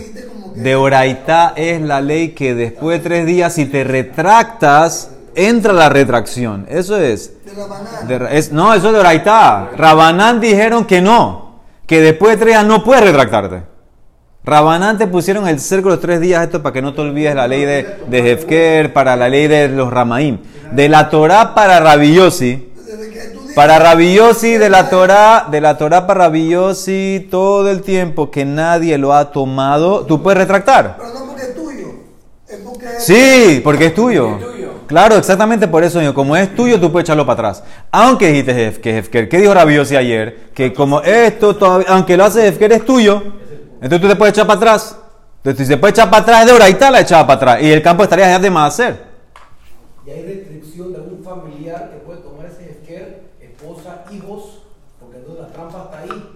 De 0.56 0.74
Oraitá 0.76 1.52
es 1.56 1.80
la 1.80 2.00
ley 2.00 2.30
que 2.30 2.54
después 2.54 3.00
de 3.02 3.08
tres 3.08 3.26
días, 3.26 3.54
si 3.54 3.66
te 3.66 3.84
retractas, 3.84 5.10
entra 5.34 5.72
la 5.72 5.88
retracción. 5.88 6.66
Eso 6.68 6.96
es. 6.98 7.32
De 8.08 8.28
es- 8.38 8.50
no, 8.52 8.74
eso 8.74 8.88
es 8.88 8.92
de 8.92 8.98
Oraitá. 9.00 9.70
Rabanán 9.76 10.40
dijeron 10.40 10.84
que 10.84 11.00
no, 11.00 11.60
que 11.86 12.00
después 12.00 12.32
de 12.32 12.36
tres 12.38 12.54
días 12.54 12.66
no 12.66 12.82
puedes 12.82 13.04
retractarte. 13.04 13.62
Rabanán 14.44 14.98
te 14.98 15.06
pusieron 15.06 15.46
el 15.46 15.60
cerco 15.60 15.88
los 15.90 16.00
tres 16.00 16.20
días 16.20 16.42
esto 16.42 16.60
para 16.60 16.72
que 16.72 16.82
no 16.82 16.92
te 16.92 17.00
olvides 17.02 17.34
la 17.36 17.46
ley 17.46 17.64
de, 17.64 17.98
de 18.08 18.32
Hefker, 18.32 18.92
para 18.92 19.14
la 19.14 19.28
ley 19.28 19.46
de 19.46 19.68
los 19.68 19.92
Ramaim. 19.92 20.38
De 20.72 20.88
la 20.88 21.08
Torá 21.08 21.54
para 21.54 21.78
Rabiosi, 21.78 22.72
Desde 22.84 23.08
que 23.10 23.20
tú 23.28 23.40
dices- 23.41 23.41
para 23.54 23.78
Rabiosi 23.78 24.58
de 24.58 24.70
la 24.70 24.90
Torá, 24.90 25.48
de 25.50 25.60
la 25.60 25.76
Torá 25.78 26.06
para 26.06 26.24
Rabiosi, 26.24 27.28
todo 27.30 27.70
el 27.70 27.82
tiempo 27.82 28.30
que 28.30 28.44
nadie 28.44 28.98
lo 28.98 29.12
ha 29.12 29.30
tomado, 29.32 30.06
tú 30.06 30.22
puedes 30.22 30.38
retractar. 30.38 30.96
Pero 30.98 31.12
no 31.12 31.26
porque 31.26 31.42
es 31.42 31.54
tuyo. 31.54 31.86
Es 32.48 32.58
porque... 32.58 32.86
Sí, 32.98 33.60
porque 33.62 33.86
es 33.86 33.94
tuyo. 33.94 34.36
Es 34.36 34.44
tuyo. 34.44 34.72
Claro, 34.86 35.16
exactamente 35.16 35.68
por 35.68 35.84
eso, 35.84 36.02
yo, 36.02 36.12
como 36.12 36.36
es 36.36 36.54
tuyo, 36.54 36.78
tú 36.78 36.92
puedes 36.92 37.06
echarlo 37.06 37.24
para 37.24 37.50
atrás. 37.50 37.64
Aunque 37.90 38.28
dijiste 38.28 38.98
Hefker, 38.98 39.28
¿qué 39.28 39.38
dijo 39.38 39.54
Rabiosi 39.54 39.96
ayer? 39.96 40.50
Que 40.54 40.72
como 40.72 41.00
esto, 41.00 41.56
todavía, 41.56 41.86
aunque 41.88 42.16
lo 42.16 42.24
hace 42.24 42.46
Hefker, 42.46 42.72
es 42.72 42.84
tuyo, 42.84 43.22
entonces 43.74 44.00
tú 44.00 44.08
te 44.08 44.16
puedes 44.16 44.34
echar 44.34 44.46
para 44.46 44.58
atrás. 44.58 44.96
Entonces, 45.38 45.66
si 45.66 45.72
se 45.72 45.76
puede 45.76 45.90
echar 45.90 46.08
para 46.08 46.22
atrás, 46.22 46.40
es 46.42 46.46
de 46.46 46.52
Oraitá 46.52 46.88
la 46.88 47.00
echaba 47.00 47.26
para 47.26 47.36
atrás. 47.36 47.62
Y 47.62 47.72
el 47.72 47.82
campo 47.82 48.04
estaría 48.04 48.28
ya 48.28 48.38
de 48.38 48.48
más 48.48 48.74
hacer. 48.74 49.02
Y 50.06 50.10
hay 50.10 50.22
restricción 50.22 50.92
de 50.92 50.98
algún 50.98 51.24
familiar 51.24 51.90
que 51.90 51.96
puede 51.98 52.20
tomar 52.20 52.46
ese 52.46 52.70
esquer, 52.70 53.22
esposa, 53.40 54.04
hijos, 54.12 54.62
porque 55.00 55.16
entonces 55.16 55.42
la 55.42 55.48
trampa 55.48 55.90
está 55.90 55.98
ahí. 55.98 56.30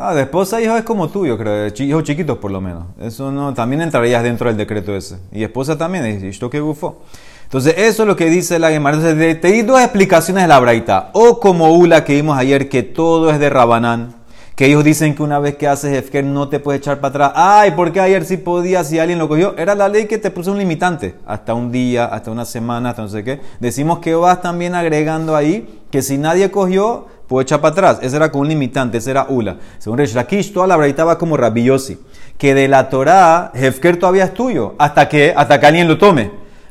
Ah, 0.00 0.14
de 0.14 0.22
esposa 0.22 0.60
e 0.60 0.64
hijo 0.64 0.76
es 0.76 0.84
como 0.84 1.08
tuyo, 1.08 1.36
creo, 1.36 1.66
hijos 1.76 2.04
chiquitos 2.04 2.38
por 2.38 2.52
lo 2.52 2.60
menos. 2.60 2.84
Eso 3.00 3.32
no, 3.32 3.52
también 3.52 3.82
entrarías 3.82 4.22
dentro 4.22 4.46
del 4.46 4.56
decreto 4.56 4.94
ese. 4.94 5.18
Y 5.32 5.42
esposa 5.42 5.76
también, 5.76 6.04
es 6.04 6.22
esto 6.22 6.48
que 6.48 6.60
bufó. 6.60 7.02
Entonces, 7.42 7.74
eso 7.76 8.04
es 8.04 8.06
lo 8.06 8.14
que 8.14 8.26
dice 8.26 8.60
la 8.60 8.70
Gemara. 8.70 8.96
Entonces, 8.96 9.40
te 9.40 9.48
di 9.50 9.62
dos 9.62 9.80
explicaciones 9.80 10.44
de 10.44 10.48
la 10.48 10.60
braita. 10.60 11.10
O 11.14 11.40
como 11.40 11.72
Ula 11.72 12.04
que 12.04 12.14
vimos 12.14 12.38
ayer, 12.38 12.68
que 12.68 12.84
todo 12.84 13.30
es 13.30 13.40
de 13.40 13.50
Rabanán. 13.50 14.14
Que 14.54 14.66
ellos 14.66 14.84
dicen 14.84 15.16
que 15.16 15.22
una 15.24 15.40
vez 15.40 15.56
que 15.56 15.66
haces 15.66 15.92
Efker 15.96 16.24
no 16.24 16.48
te 16.48 16.60
puedes 16.60 16.80
echar 16.80 17.00
para 17.00 17.08
atrás. 17.26 17.32
Ay, 17.34 17.72
¿por 17.72 17.90
qué 17.90 18.00
ayer 18.00 18.24
sí 18.24 18.36
podía 18.36 18.84
si 18.84 19.00
alguien 19.00 19.18
lo 19.18 19.28
cogió? 19.28 19.56
Era 19.58 19.74
la 19.74 19.88
ley 19.88 20.06
que 20.06 20.18
te 20.18 20.30
puso 20.30 20.52
un 20.52 20.58
limitante. 20.58 21.16
Hasta 21.26 21.54
un 21.54 21.72
día, 21.72 22.04
hasta 22.04 22.30
una 22.30 22.44
semana, 22.44 22.90
hasta 22.90 23.02
no 23.02 23.08
sé 23.08 23.24
qué. 23.24 23.40
Decimos 23.58 23.98
que 23.98 24.14
vas 24.14 24.42
también 24.42 24.76
agregando 24.76 25.34
ahí 25.34 25.82
que 25.90 26.02
si 26.02 26.18
nadie 26.18 26.50
cogió, 26.52 27.06
puede 27.28 27.44
echar 27.44 27.60
para 27.60 27.72
atrás. 27.72 27.98
Ese 28.02 28.16
era 28.16 28.32
con 28.32 28.40
un 28.40 28.48
limitante, 28.48 28.98
ese 28.98 29.12
era 29.12 29.26
Ula. 29.28 29.56
Según 29.78 29.98
Resh 29.98 30.14
Lakish, 30.14 30.52
toda 30.52 30.66
la 30.66 30.76
braita 30.76 31.04
va 31.04 31.18
como 31.18 31.36
Rabiosi. 31.36 31.98
Que 32.36 32.54
de 32.54 32.66
la 32.66 32.88
Torah, 32.88 33.52
Hefker 33.54 33.98
todavía 33.98 34.24
es 34.24 34.34
tuyo. 34.34 34.74
Hasta 34.78 35.08
que, 35.08 35.32
hasta 35.36 35.60
que 35.60 35.66
alguien 35.66 35.86
lo 35.86 35.98
tome. 35.98 36.30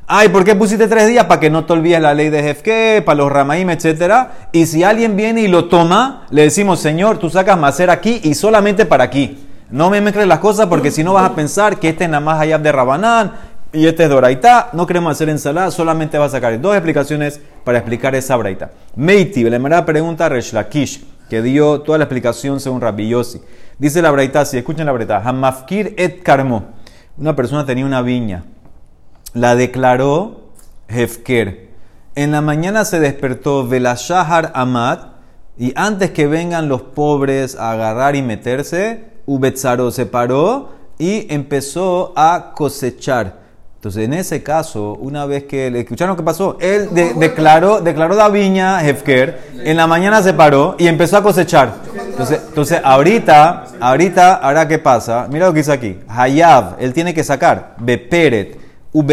Ay, 0.09 0.29
¿por 0.29 0.45
qué 0.45 0.55
pusiste 0.55 0.87
tres 0.87 1.07
días? 1.07 1.25
Para 1.25 1.41
que 1.41 1.49
no 1.49 1.65
te 1.65 1.73
olvides 1.73 2.01
la 2.01 2.13
ley 2.13 2.29
de 2.29 2.41
Jefke, 2.41 3.03
para 3.05 3.17
los 3.17 3.31
Ramaim, 3.31 3.69
etc. 3.69 4.29
Y 4.53 4.65
si 4.65 4.83
alguien 4.83 5.17
viene 5.17 5.41
y 5.41 5.47
lo 5.47 5.65
toma, 5.65 6.25
le 6.29 6.43
decimos, 6.43 6.79
Señor, 6.79 7.17
tú 7.17 7.29
sacas 7.29 7.59
macer 7.59 7.89
aquí 7.89 8.21
y 8.23 8.33
solamente 8.33 8.85
para 8.85 9.03
aquí. 9.03 9.37
No 9.69 9.89
me 9.89 9.99
mezcles 9.99 10.25
las 10.25 10.39
cosas 10.39 10.67
porque 10.67 10.91
si 10.91 11.03
no 11.03 11.11
vas 11.11 11.29
a 11.29 11.35
pensar 11.35 11.77
que 11.77 11.89
este 11.89 12.05
es 12.05 12.09
nada 12.09 12.21
más 12.21 12.39
Hayab 12.39 12.61
de 12.61 12.71
Rabanán 12.71 13.33
y 13.73 13.87
este 13.87 14.03
es 14.03 14.09
de 14.09 14.15
Oraitá. 14.15 14.69
No 14.73 14.87
queremos 14.87 15.11
hacer 15.11 15.29
ensalada, 15.29 15.71
solamente 15.71 16.17
va 16.17 16.25
a 16.25 16.29
sacar 16.29 16.59
dos 16.59 16.75
explicaciones 16.75 17.41
para 17.63 17.79
explicar 17.79 18.15
esa 18.15 18.35
Braita. 18.35 18.71
Meiti, 18.95 19.43
la 19.43 19.51
primera 19.51 19.85
pregunta, 19.85 20.29
Resh 20.29 20.53
Lakish, 20.53 21.03
que 21.29 21.41
dio 21.41 21.81
toda 21.81 21.97
la 21.97 22.05
explicación 22.05 22.59
según 22.59 22.81
Rabbi 22.81 23.09
Yossi. 23.09 23.41
Dice 23.77 24.01
la 24.01 24.11
Braita, 24.11 24.45
si 24.45 24.57
escuchen 24.57 24.85
la 24.85 24.91
Braita, 24.91 25.21
Hamafkir 25.23 25.93
et 25.97 26.23
Karmo. 26.23 26.65
Una 27.17 27.35
persona 27.35 27.65
tenía 27.65 27.85
una 27.85 28.01
viña 28.01 28.43
la 29.33 29.55
declaró 29.55 30.51
Hefker. 30.87 31.69
En 32.15 32.31
la 32.31 32.41
mañana 32.41 32.85
se 32.85 32.99
despertó 32.99 33.67
Velashahar 33.67 34.51
Amad 34.55 34.99
y 35.57 35.73
antes 35.75 36.11
que 36.11 36.27
vengan 36.27 36.69
los 36.69 36.81
pobres 36.81 37.55
a 37.55 37.71
agarrar 37.71 38.15
y 38.15 38.21
meterse, 38.21 39.05
Ubetzaro 39.25 39.91
se 39.91 40.05
paró 40.05 40.71
y 40.97 41.31
empezó 41.33 42.13
a 42.15 42.53
cosechar. 42.55 43.46
Entonces, 43.77 44.05
en 44.05 44.13
ese 44.13 44.41
caso, 44.41 44.93
una 44.99 45.25
vez 45.27 45.43
que 45.43 45.69
le 45.69 45.81
escucharon 45.81 46.15
qué 46.17 46.23
pasó, 46.23 46.57
él 46.59 46.89
de- 46.93 47.13
declaró, 47.13 47.79
declaró 47.79 48.15
la 48.15 48.27
viña 48.27 48.83
Hefker, 48.85 49.39
en 49.63 49.77
la 49.77 49.85
mañana 49.85 50.21
se 50.23 50.33
paró 50.33 50.75
y 50.79 50.87
empezó 50.87 51.17
a 51.17 51.23
cosechar. 51.23 51.75
Entonces, 52.09 52.41
entonces 52.47 52.81
ahorita, 52.83 53.65
ahorita, 53.79 54.33
ahora 54.35 54.67
qué 54.67 54.79
pasa, 54.79 55.27
mira 55.31 55.45
lo 55.45 55.53
que 55.53 55.59
dice 55.59 55.71
aquí, 55.71 55.99
Hayab, 56.07 56.77
él 56.79 56.91
tiene 56.91 57.13
que 57.13 57.23
sacar, 57.23 57.75
Beperet, 57.79 58.57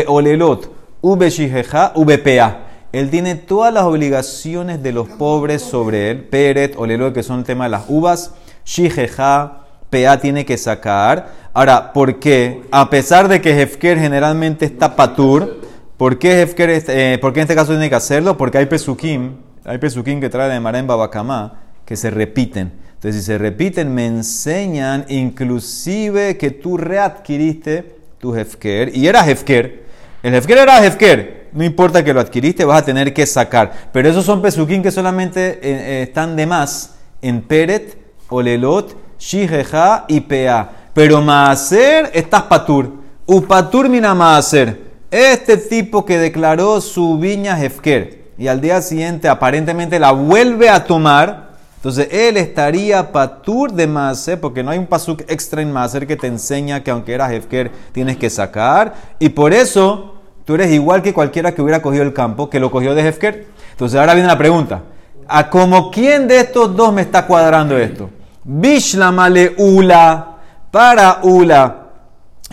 Olelot, 0.06 0.72
Ube 1.02 1.28
Shijeja, 1.28 1.92
Ube 1.94 2.16
Pea. 2.16 2.60
Él 2.90 3.10
tiene 3.10 3.34
todas 3.34 3.74
las 3.74 3.82
obligaciones 3.84 4.82
de 4.82 4.92
los 4.92 5.08
pobres 5.08 5.60
sobre 5.60 6.10
él. 6.10 6.24
Peret, 6.24 6.74
Olelot, 6.78 7.12
que 7.12 7.22
son 7.22 7.40
el 7.40 7.44
tema 7.44 7.64
de 7.64 7.70
las 7.70 7.82
uvas. 7.88 8.30
Shijeja, 8.64 9.58
Pea 9.90 10.18
tiene 10.20 10.46
que 10.46 10.56
sacar. 10.56 11.43
Ahora, 11.56 11.92
¿por 11.92 12.18
qué? 12.18 12.62
A 12.72 12.90
pesar 12.90 13.28
de 13.28 13.40
que 13.40 13.62
Hefker 13.62 13.96
generalmente 14.00 14.64
está 14.64 14.96
patur, 14.96 15.60
¿por 15.96 16.18
qué 16.18 16.42
Hefker, 16.42 16.82
eh, 16.88 17.16
por 17.20 17.32
qué 17.32 17.38
en 17.38 17.44
este 17.44 17.54
caso 17.54 17.70
tiene 17.70 17.88
que 17.88 17.94
hacerlo? 17.94 18.36
Porque 18.36 18.58
hay 18.58 18.66
pesukim, 18.66 19.36
hay 19.64 19.78
pesukim 19.78 20.20
que 20.20 20.28
trae 20.28 20.50
de 20.50 20.58
Marén 20.58 20.88
Babacamá, 20.88 21.60
que 21.84 21.94
se 21.94 22.10
repiten. 22.10 22.72
Entonces, 22.94 23.20
si 23.20 23.26
se 23.26 23.38
repiten, 23.38 23.94
me 23.94 24.04
enseñan 24.04 25.04
inclusive 25.08 26.36
que 26.36 26.50
tú 26.50 26.76
readquiriste 26.76 27.98
tu 28.18 28.34
Hefker. 28.34 28.90
Y 28.96 29.06
era 29.06 29.24
Hefker. 29.24 29.84
El 30.24 30.34
Hefker 30.34 30.58
era 30.58 30.84
Hefker. 30.84 31.50
No 31.52 31.62
importa 31.62 32.02
que 32.02 32.12
lo 32.12 32.18
adquiriste, 32.18 32.64
vas 32.64 32.82
a 32.82 32.84
tener 32.84 33.14
que 33.14 33.26
sacar. 33.26 33.90
Pero 33.92 34.08
esos 34.08 34.24
son 34.24 34.42
pesukim 34.42 34.82
que 34.82 34.90
solamente 34.90 35.50
eh, 35.50 35.58
eh, 35.62 36.02
están 36.02 36.34
de 36.34 36.46
más 36.46 36.96
en 37.22 37.42
Peret, 37.42 37.96
Olelot, 38.28 38.96
Shijeja 39.20 40.04
y 40.08 40.22
Pea. 40.22 40.83
Pero 40.94 41.20
Maaser 41.20 42.10
estás 42.14 42.42
patur. 42.42 42.92
Upatur 43.26 43.88
mina 43.88 44.14
Maaser. 44.14 44.80
Este 45.10 45.56
tipo 45.56 46.04
que 46.04 46.18
declaró 46.18 46.80
su 46.80 47.18
viña 47.18 47.60
Hefker 47.60 48.32
y 48.38 48.46
al 48.46 48.60
día 48.60 48.80
siguiente 48.80 49.28
aparentemente 49.28 49.98
la 49.98 50.12
vuelve 50.12 50.68
a 50.68 50.84
tomar, 50.84 51.50
entonces 51.76 52.08
él 52.10 52.36
estaría 52.36 53.12
patur 53.12 53.72
de 53.72 53.86
Maaser, 53.86 54.40
porque 54.40 54.62
no 54.62 54.70
hay 54.70 54.78
un 54.78 54.86
pasuk 54.86 55.22
extra 55.28 55.62
en 55.62 55.72
Maaser 55.72 56.06
que 56.06 56.16
te 56.16 56.28
enseña 56.28 56.82
que 56.82 56.90
aunque 56.90 57.12
eras 57.12 57.30
Hefker 57.32 57.70
tienes 57.92 58.16
que 58.16 58.30
sacar. 58.30 58.94
Y 59.18 59.28
por 59.28 59.52
eso, 59.52 60.14
tú 60.44 60.54
eres 60.54 60.72
igual 60.72 61.02
que 61.02 61.12
cualquiera 61.12 61.54
que 61.54 61.60
hubiera 61.60 61.82
cogido 61.82 62.04
el 62.04 62.14
campo, 62.14 62.48
que 62.48 62.58
lo 62.60 62.70
cogió 62.70 62.94
de 62.94 63.06
Hefker. 63.06 63.46
Entonces 63.72 63.98
ahora 63.98 64.14
viene 64.14 64.28
la 64.28 64.38
pregunta. 64.38 64.82
¿A 65.26 65.50
como 65.50 65.90
quién 65.90 66.26
de 66.26 66.40
estos 66.40 66.74
dos 66.74 66.92
me 66.92 67.02
está 67.02 67.26
cuadrando 67.26 67.76
esto? 67.76 68.10
Bishlamale 68.44 69.54
Ula, 69.58 70.33
para 70.74 71.20
Ula, 71.22 71.76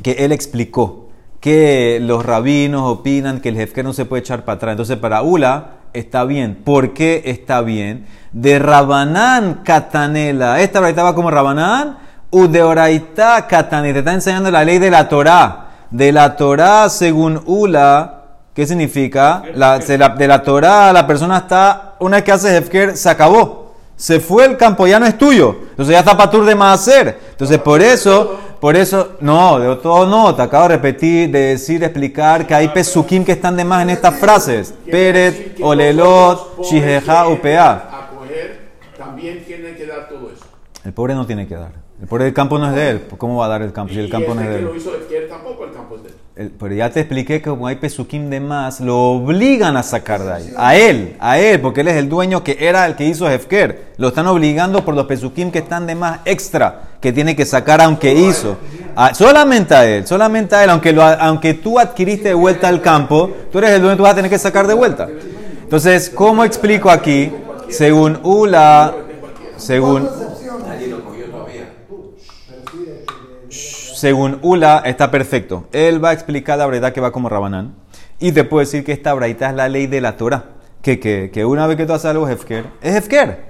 que 0.03 0.11
él 0.11 0.31
explicó 0.31 1.09
que 1.39 1.97
los 1.99 2.23
rabinos 2.23 2.83
opinan 2.83 3.39
que 3.41 3.49
el 3.49 3.59
Hefker 3.59 3.83
no 3.83 3.93
se 3.93 4.05
puede 4.05 4.19
echar 4.19 4.45
para 4.45 4.57
atrás. 4.57 4.73
Entonces 4.73 4.97
para 4.97 5.23
Ula 5.23 5.69
está 5.91 6.23
bien. 6.25 6.53
¿Por 6.63 6.93
qué 6.93 7.23
está 7.25 7.61
bien? 7.61 8.05
De 8.31 8.59
Rabanán 8.59 9.61
Catanela. 9.63 10.61
Esta 10.61 10.79
braita 10.81 11.01
va 11.01 11.15
como 11.15 11.31
Rabanán. 11.31 11.97
U 12.29 12.45
de 12.47 12.61
Oraita 12.61 13.47
Catanela. 13.47 13.93
Te 13.93 13.99
está 13.99 14.13
enseñando 14.13 14.51
la 14.51 14.63
ley 14.63 14.77
de 14.77 14.91
la 14.91 15.09
Torah. 15.09 15.69
De 15.89 16.11
la 16.11 16.35
Torah 16.35 16.89
según 16.89 17.41
Ula. 17.47 18.19
¿Qué 18.53 18.67
significa? 18.67 19.41
La, 19.55 19.81
se 19.81 19.97
la- 19.97 20.09
de 20.09 20.27
la 20.27 20.43
Torah 20.43 20.93
la 20.93 21.07
persona 21.07 21.37
está, 21.39 21.95
una 21.99 22.17
vez 22.17 22.23
que 22.23 22.31
hace 22.33 22.55
Hefker, 22.55 22.95
se 22.95 23.09
acabó. 23.09 23.60
Se 24.01 24.20
fue 24.20 24.46
el 24.46 24.58
campo, 24.58 24.88
ya 24.88 25.00
no 25.00 25.05
es 25.05 25.15
tuyo. 25.15 25.58
Entonces 25.70 25.93
ya 25.93 26.00
está 26.00 26.17
patur 26.17 26.43
de 26.43 26.55
más 26.55 26.79
hacer. 26.79 27.20
Entonces 27.29 27.60
por 27.60 27.84
eso, 27.84 28.36
por 28.60 28.75
eso, 28.75 29.12
no, 29.20 29.60
de 29.60 29.75
todo 29.75 30.08
no, 30.08 30.34
te 30.34 30.41
acabo 30.41 30.63
de 30.63 30.77
repetir, 30.77 31.29
de 31.29 31.39
decir, 31.39 31.79
de 31.79 31.86
explicar 31.86 32.48
que 32.48 32.55
hay 32.55 32.70
pesukim 32.70 33.24
que 33.24 33.34
están 33.34 33.55
de 33.55 33.63
más 33.63 33.84
en 33.84 33.91
estas 33.91 34.15
frases. 34.15 34.74
Peret, 34.89 35.60
olelot, 35.62 36.63
shijeja, 36.63 37.27
upea. 37.27 38.10
también 38.98 39.46
tienen 39.46 39.75
que 39.75 39.86
dar 39.86 40.10
todo 40.10 40.31
eso. 40.31 40.46
El 40.84 40.93
pobre 40.93 41.13
no 41.13 41.27
tiene 41.27 41.48
que 41.48 41.53
dar. 41.53 41.74
El 42.01 42.08
pobre 42.08 42.24
del 42.24 42.34
campo 42.34 42.58
no 42.58 42.70
es 42.70 42.74
de 42.74 42.89
él. 42.89 43.03
¿Cómo 43.20 43.38
va 43.38 43.46
a 43.46 43.50
dar 43.50 43.62
el 43.62 43.72
campo 43.72 43.93
si 43.93 44.00
el 44.00 44.10
campo 44.10 44.34
no 44.34 44.41
es 44.41 44.50
de 44.50 44.55
él? 44.58 44.70
Pero 46.60 46.74
ya 46.74 46.89
te 46.89 47.01
expliqué 47.01 47.41
que 47.41 47.50
como 47.50 47.67
hay 47.67 47.75
pesukim 47.75 48.29
de 48.29 48.39
más, 48.39 48.79
lo 48.79 49.12
obligan 49.12 49.77
a 49.77 49.83
sacar 49.83 50.24
de 50.24 50.33
ahí. 50.33 50.53
A 50.57 50.75
él, 50.75 51.15
a 51.19 51.39
él, 51.39 51.60
porque 51.62 51.81
él 51.81 51.89
es 51.89 51.98
el 51.98 52.10
dueño 52.10 52.43
que 52.43 52.57
era 52.60 52.86
el 52.86 52.95
que 52.95 53.05
hizo 53.05 53.29
Hefker. 53.29 53.91
Lo 53.98 54.10
están 54.10 54.27
obligando 54.27 54.83
por 54.83 54.95
los 54.95 55.05
pesukim 55.05 55.51
que 55.51 55.60
están 55.60 55.88
de 55.88 55.95
más 55.95 56.19
extra, 56.25 56.89
que 57.00 57.12
tiene 57.13 57.36
que 57.36 57.45
sacar 57.45 57.81
aunque 57.81 58.13
hizo. 58.13 58.57
Solamente 59.13 59.75
a 59.75 59.86
él, 59.86 60.07
solamente 60.07 60.55
a 60.55 60.63
él. 60.63 60.69
Aunque, 60.69 60.95
aunque 61.19 61.53
tú 61.53 61.79
adquiriste 61.79 62.29
de 62.29 62.33
vuelta 62.33 62.69
el 62.69 62.81
campo, 62.81 63.29
tú 63.51 63.57
eres 63.60 63.71
el 63.71 63.81
dueño, 63.81 63.98
tú 63.98 64.03
vas 64.03 64.13
a 64.13 64.15
tener 64.15 64.31
que 64.31 64.39
sacar 64.39 64.67
de 64.67 64.74
vuelta. 64.74 65.07
Entonces, 65.63 66.10
¿cómo 66.10 66.43
explico 66.43 66.89
aquí? 66.89 67.31
Según 67.69 68.19
Ula, 68.24 68.93
según... 69.57 70.10
Nadie 70.67 70.88
lo 70.88 71.03
cogió 71.03 71.25
todavía. 71.25 71.69
Según 74.01 74.39
Ula, 74.41 74.81
está 74.84 75.12
perfecto. 75.12 75.65
Él 75.72 76.03
va 76.03 76.10
a 76.10 76.13
explicar 76.13 76.58
la 76.58 76.65
verdad 76.65 76.91
que 76.91 77.00
va 77.00 77.12
como 77.12 77.29
Rabanán. 77.29 77.75
Y 78.20 78.31
te 78.31 78.43
puedo 78.43 78.62
decir 78.62 78.84
que 78.84 78.93
esta 78.93 79.13
braita 79.13 79.51
es 79.51 79.55
la 79.55 79.70
ley 79.70 79.86
de 79.86 80.01
la 80.01 80.17
Torah. 80.17 80.43
Que, 80.81 81.00
que, 81.00 81.29
que 81.31 81.46
una 81.46 81.67
vez 81.67 81.77
que 81.77 81.86
tú 81.86 81.93
haces 81.93 82.05
algo 82.10 82.27
Hefker, 82.27 82.65
es 82.81 82.96
Hefker. 82.96 83.46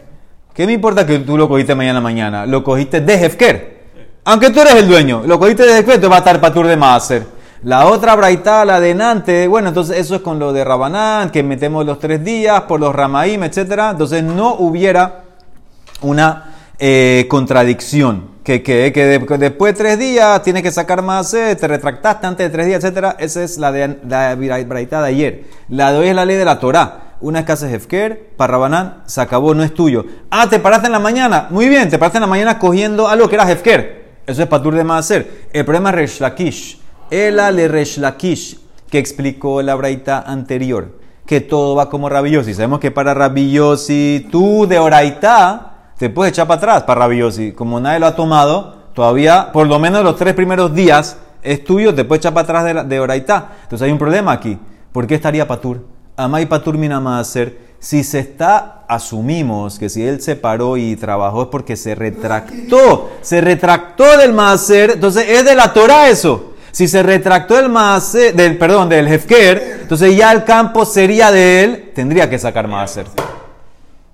¿Qué 0.54 0.68
me 0.68 0.74
importa 0.74 1.06
que 1.06 1.20
tú 1.20 1.38
lo 1.38 1.48
cogiste 1.48 1.74
mañana 1.74 2.02
mañana? 2.02 2.46
Lo 2.46 2.66
cogiste 2.66 3.00
de 3.00 3.14
Hefker. 3.14 3.84
Aunque 4.26 4.50
tú 4.50 4.60
eres 4.60 4.76
el 4.76 4.90
dueño, 4.90 5.24
lo 5.26 5.40
cogiste 5.40 5.64
de 5.64 5.80
Hefker, 5.80 6.02
te 6.02 6.08
va 6.08 6.16
a 6.16 6.20
estar 6.20 6.42
patur 6.42 6.68
de 6.68 6.76
Maaser. 6.76 7.26
La 7.64 7.86
otra 7.86 8.14
braita, 8.18 8.66
la 8.66 8.82
de 8.82 8.94
Nante, 8.94 9.48
bueno, 9.48 9.70
entonces 9.70 10.00
eso 10.00 10.16
es 10.16 10.22
con 10.22 10.38
lo 10.38 10.52
de 10.52 10.66
Rabanán, 10.66 11.30
que 11.30 11.44
metemos 11.44 11.86
los 11.86 11.98
tres 11.98 12.26
días 12.26 12.64
por 12.64 12.82
los 12.82 12.94
Ramaim, 12.94 13.42
etcétera. 13.44 13.92
Entonces 13.92 14.22
no 14.22 14.56
hubiera 14.56 15.24
una 16.02 16.56
eh, 16.78 17.26
contradicción. 17.30 18.31
Que, 18.44 18.64
que, 18.64 18.92
que 18.92 19.06
de- 19.06 19.26
que 19.26 19.38
después 19.38 19.74
de 19.74 19.78
tres 19.78 20.00
días 20.00 20.42
tienes 20.42 20.64
que 20.64 20.72
sacar 20.72 21.04
más, 21.04 21.32
eh, 21.36 21.56
te 21.56 21.68
retractaste 21.68 22.26
antes 22.26 22.48
de 22.48 22.50
tres 22.52 22.66
días, 22.66 22.84
etcétera. 22.84 23.16
Esa 23.20 23.44
es 23.44 23.58
la 23.60 23.72
de 23.72 24.00
la 24.08 24.36
braita 24.36 25.02
de 25.02 25.08
ayer. 25.10 25.44
La 25.70 25.92
de 25.92 26.00
hoy 26.00 26.08
es 26.08 26.16
la 26.16 26.26
ley 26.26 26.38
de 26.38 26.46
la 26.46 26.60
Torah. 26.60 27.16
Una 27.22 27.42
es 27.42 27.46
que 27.46 27.52
haces 27.52 27.72
Hefker, 27.72 28.30
para 28.36 28.54
Rabanán, 28.54 29.04
se 29.06 29.22
acabó, 29.22 29.54
no 29.54 29.64
es 29.64 29.76
tuyo. 29.76 30.06
Ah, 30.32 30.48
te 30.50 30.58
paraste 30.58 30.88
en 30.88 30.92
la 30.94 31.00
mañana. 31.00 31.48
Muy 31.52 31.70
bien, 31.70 31.88
te 31.88 32.00
paraste 32.00 32.18
en 32.18 32.22
la 32.22 32.28
mañana 32.28 32.58
cogiendo 32.58 33.08
algo 33.08 33.30
que 33.30 33.36
era 33.36 33.50
Hefker. 33.50 34.02
Eso 34.26 34.42
es 34.42 34.48
patur 34.48 34.74
de 34.74 34.92
hacer. 34.92 35.48
El 35.54 35.64
problema 35.64 35.90
es 35.92 35.96
Resh 35.96 36.20
Lakish. 36.20 36.82
El 37.12 37.40
ale 37.40 37.68
Resh 37.68 37.98
Lakish, 38.00 38.58
que 38.90 38.98
explicó 38.98 39.62
la 39.62 39.76
braita 39.76 40.20
anterior. 40.26 41.00
Que 41.28 41.42
todo 41.42 41.76
va 41.76 41.92
como 41.92 42.10
Rabiosi. 42.10 42.56
Sabemos 42.56 42.80
que 42.80 42.90
para 42.90 43.14
Rabiosi, 43.14 44.28
tú 44.32 44.66
de 44.68 44.80
Oraita 44.80 45.71
te 46.02 46.10
puedes 46.10 46.32
echar 46.32 46.48
para 46.48 46.58
atrás 46.58 46.82
para 46.82 47.02
Rabiosi. 47.02 47.52
Como 47.52 47.80
nadie 47.80 48.00
lo 48.00 48.08
ha 48.08 48.16
tomado, 48.16 48.76
todavía, 48.96 49.52
por 49.54 49.68
lo 49.68 49.78
menos 49.78 50.04
los 50.04 50.16
tres 50.16 50.34
primeros 50.34 50.74
días, 50.74 51.18
es 51.44 51.64
tuyo, 51.64 51.94
te 51.94 52.06
puedes 52.06 52.22
echar 52.22 52.34
para 52.34 52.44
atrás 52.44 52.66
de, 52.66 52.74
la-. 52.74 53.16
Entonces 53.16 53.84
hay 53.84 53.92
un 53.92 54.00
problema 54.00 54.32
aquí. 54.32 54.58
¿Por 54.92 55.06
qué 55.06 55.14
estaría 55.14 55.48
Patur? 55.48 55.86
Amai 56.18 56.48
Patur 56.48 56.76
Minamaser. 56.76 57.56
Si 57.78 58.04
se 58.04 58.18
está, 58.18 58.84
asumimos 58.88 59.78
que 59.78 59.90
si 59.90 60.04
él 60.04 60.20
se 60.22 60.36
paró 60.36 60.76
y 60.76 60.96
trabajó 60.96 61.44
es 61.44 61.48
porque 61.50 61.76
se 61.76 61.94
retractó. 61.94 63.12
Se 63.22 63.40
retractó 63.40 64.18
del 64.18 64.34
Maaser. 64.34 64.94
Entonces 64.96 65.30
es 65.30 65.46
de 65.46 65.54
la 65.54 65.72
Torah 65.72 66.10
eso. 66.10 66.54
Si 66.72 66.88
se 66.88 67.04
retractó 67.04 67.58
del 67.58 67.70
Maaser, 67.70 68.34
del, 68.34 68.58
perdón, 68.58 68.90
del 68.90 69.08
Hefker, 69.08 69.82
entonces 69.84 70.18
ya 70.18 70.32
el 70.32 70.46
campo 70.46 70.84
sería 70.84 71.32
de 71.32 71.64
él, 71.64 71.92
tendría 71.94 72.28
que 72.28 72.40
sacar 72.40 72.68
Maaser. 72.68 73.06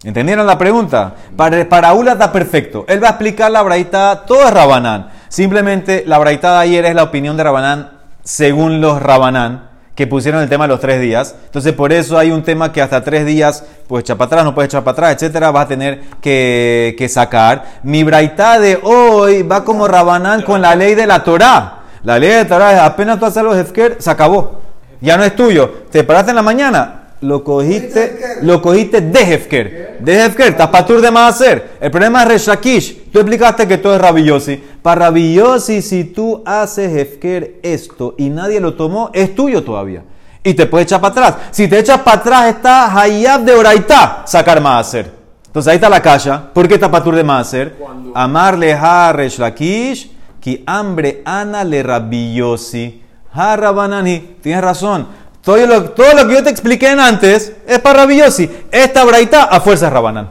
¿Entendieron 0.03 0.45
la 0.45 0.57
pregunta? 0.57 1.15
Para, 1.35 1.67
para 1.67 1.93
Ula 1.93 2.13
está 2.13 2.31
perfecto. 2.31 2.85
Él 2.87 3.03
va 3.03 3.07
a 3.07 3.11
explicar 3.11 3.49
la 3.49 3.63
braita, 3.63 4.23
todo 4.25 4.47
es 4.47 4.53
Rabanán. 4.53 5.09
Simplemente 5.27 6.03
la 6.05 6.19
braita 6.19 6.53
de 6.53 6.59
ayer 6.59 6.85
es 6.85 6.95
la 6.95 7.03
opinión 7.03 7.35
de 7.35 7.43
Rabanán 7.43 7.97
según 8.23 8.81
los 8.81 9.01
Rabanán, 9.01 9.69
que 9.95 10.05
pusieron 10.05 10.41
el 10.41 10.49
tema 10.49 10.65
de 10.65 10.69
los 10.69 10.79
tres 10.79 11.01
días. 11.01 11.33
Entonces 11.45 11.73
por 11.73 11.91
eso 11.93 12.17
hay 12.17 12.29
un 12.29 12.43
tema 12.43 12.71
que 12.71 12.81
hasta 12.81 13.03
tres 13.03 13.25
días, 13.25 13.63
pues 13.87 14.03
echar 14.03 14.17
para 14.17 14.27
atrás, 14.27 14.43
no 14.43 14.53
puedes 14.53 14.69
echar 14.69 14.83
para 14.83 14.93
atrás, 14.93 15.13
etcétera, 15.13 15.49
vas 15.49 15.65
a 15.65 15.67
tener 15.69 16.01
que, 16.21 16.93
que 16.97 17.09
sacar. 17.09 17.79
Mi 17.83 18.03
braita 18.03 18.59
de 18.59 18.79
hoy 18.83 19.43
va 19.43 19.63
como 19.63 19.87
Rabanán 19.87 20.43
con 20.43 20.61
la 20.61 20.75
ley 20.75 20.93
de 20.93 21.07
la 21.07 21.23
Torá. 21.23 21.79
La 22.03 22.19
ley 22.19 22.29
de 22.29 22.43
la 22.43 22.47
Torá 22.47 22.73
es 22.73 22.79
apenas 22.79 23.17
tú 23.17 23.25
haces 23.25 23.41
los 23.41 23.57
Hefker, 23.57 23.95
se 23.99 24.11
acabó. 24.11 24.61
Ya 25.01 25.17
no 25.17 25.23
es 25.23 25.35
tuyo. 25.35 25.85
Te 25.89 26.03
paraste 26.03 26.31
en 26.31 26.35
la 26.35 26.41
mañana, 26.41 27.06
lo 27.21 27.43
cogiste, 27.43 28.39
lo 28.41 28.61
cogiste 28.61 29.01
de 29.01 29.19
Hefker. 29.19 29.97
De 29.99 30.25
Hefker, 30.25 30.49
estás 30.49 30.67
patur 30.67 31.01
de 31.01 31.11
más 31.11 31.35
hacer. 31.35 31.77
El 31.81 31.89
problema 31.89 32.23
es 32.23 32.29
Reshakish. 32.29 33.11
Tú 33.11 33.19
explicaste 33.19 33.67
que 33.67 33.77
todo 33.77 33.95
es 33.95 34.01
Rabillosi. 34.01 34.61
Para 34.81 35.05
Rabillosi, 35.05 35.81
si 35.81 36.05
tú 36.05 36.43
haces 36.45 36.95
Hefker 36.95 37.59
esto 37.63 38.13
y 38.17 38.29
nadie 38.29 38.59
lo 38.59 38.75
tomó, 38.75 39.09
es 39.13 39.33
tuyo 39.33 39.63
todavía. 39.63 40.03
Y 40.43 40.53
te 40.53 40.67
puedes 40.67 40.85
echar 40.85 41.01
para 41.01 41.11
atrás. 41.11 41.35
Si 41.51 41.67
te 41.67 41.79
echas 41.79 41.99
para 42.01 42.17
atrás, 42.17 42.45
está 42.47 42.95
Hayab 42.95 43.41
de 43.43 43.53
Oraita, 43.53 44.23
sacar 44.25 44.61
más 44.61 44.87
hacer. 44.87 45.11
Entonces 45.47 45.71
ahí 45.71 45.75
está 45.75 45.89
la 45.89 46.01
calla. 46.01 46.53
¿Por 46.53 46.67
qué 46.67 46.75
está 46.75 46.91
patur 46.91 47.15
de 47.15 47.23
más 47.23 47.47
hacer? 47.47 47.75
Amarle 48.13 48.73
ha 48.73 49.11
Reshlakish, 49.11 50.11
ki 50.39 50.63
hambre 50.67 51.23
ana 51.25 51.63
le 51.63 51.81
Rabillosi. 51.81 53.01
Ha 53.33 53.55
Rabanani. 53.55 54.37
Tienes 54.41 54.63
razón. 54.63 55.07
Todo 55.47 55.65
lo, 55.65 56.27
que 56.27 56.33
yo 56.33 56.43
te 56.43 56.49
expliqué 56.49 56.89
antes 56.89 57.53
es 57.65 57.79
para 57.79 57.99
Rabillosi. 57.99 58.49
Esta 58.69 59.05
braita 59.05 59.43
a 59.45 59.61
fuerza 59.61 59.87
es 59.87 59.93
Rabanán. 59.93 60.29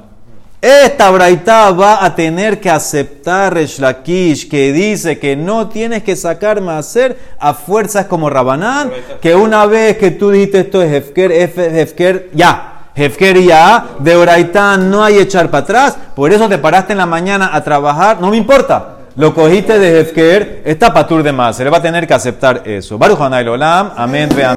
Esta 0.60 1.10
braita 1.10 1.70
va 1.70 2.04
a 2.04 2.14
tener 2.14 2.60
que 2.60 2.68
aceptar 2.68 3.54
Resh 3.54 3.78
Lakish, 3.78 4.46
que 4.46 4.74
dice 4.74 5.18
que 5.18 5.34
no 5.34 5.70
tienes 5.70 6.02
que 6.02 6.16
sacar 6.16 6.58
hacer 6.68 7.18
a 7.38 7.54
fuerzas 7.54 8.04
como 8.04 8.28
Rabanán, 8.28 8.92
que 9.22 9.34
una 9.34 9.64
vez 9.64 9.96
que 9.96 10.10
tú 10.10 10.30
dijiste 10.30 10.60
esto 10.60 10.82
es 10.82 10.92
Hefker, 10.92 11.32
Hefker, 11.32 12.28
ya. 12.34 12.90
Hefker 12.94 13.42
ya, 13.42 13.86
de 13.98 14.16
Oraitá 14.16 14.76
no 14.76 15.02
hay 15.02 15.16
echar 15.16 15.50
para 15.50 15.62
atrás, 15.62 15.96
por 16.14 16.30
eso 16.30 16.46
te 16.46 16.58
paraste 16.58 16.92
en 16.92 16.98
la 16.98 17.06
mañana 17.06 17.48
a 17.54 17.64
trabajar, 17.64 18.20
no 18.20 18.28
me 18.28 18.36
importa. 18.36 18.96
Lo 19.16 19.32
cogiste 19.32 19.78
de 19.78 20.00
Hefker, 20.00 20.60
está 20.66 20.92
patur 20.92 21.22
de 21.22 21.32
más, 21.32 21.56
se 21.56 21.64
le 21.64 21.70
va 21.70 21.78
a 21.78 21.82
tener 21.82 22.06
que 22.06 22.12
aceptar 22.12 22.60
eso. 22.66 22.98
Baruch 22.98 23.18
Olam, 23.18 23.92
amén, 23.96 24.28
ve 24.28 24.34
amén. 24.34 24.44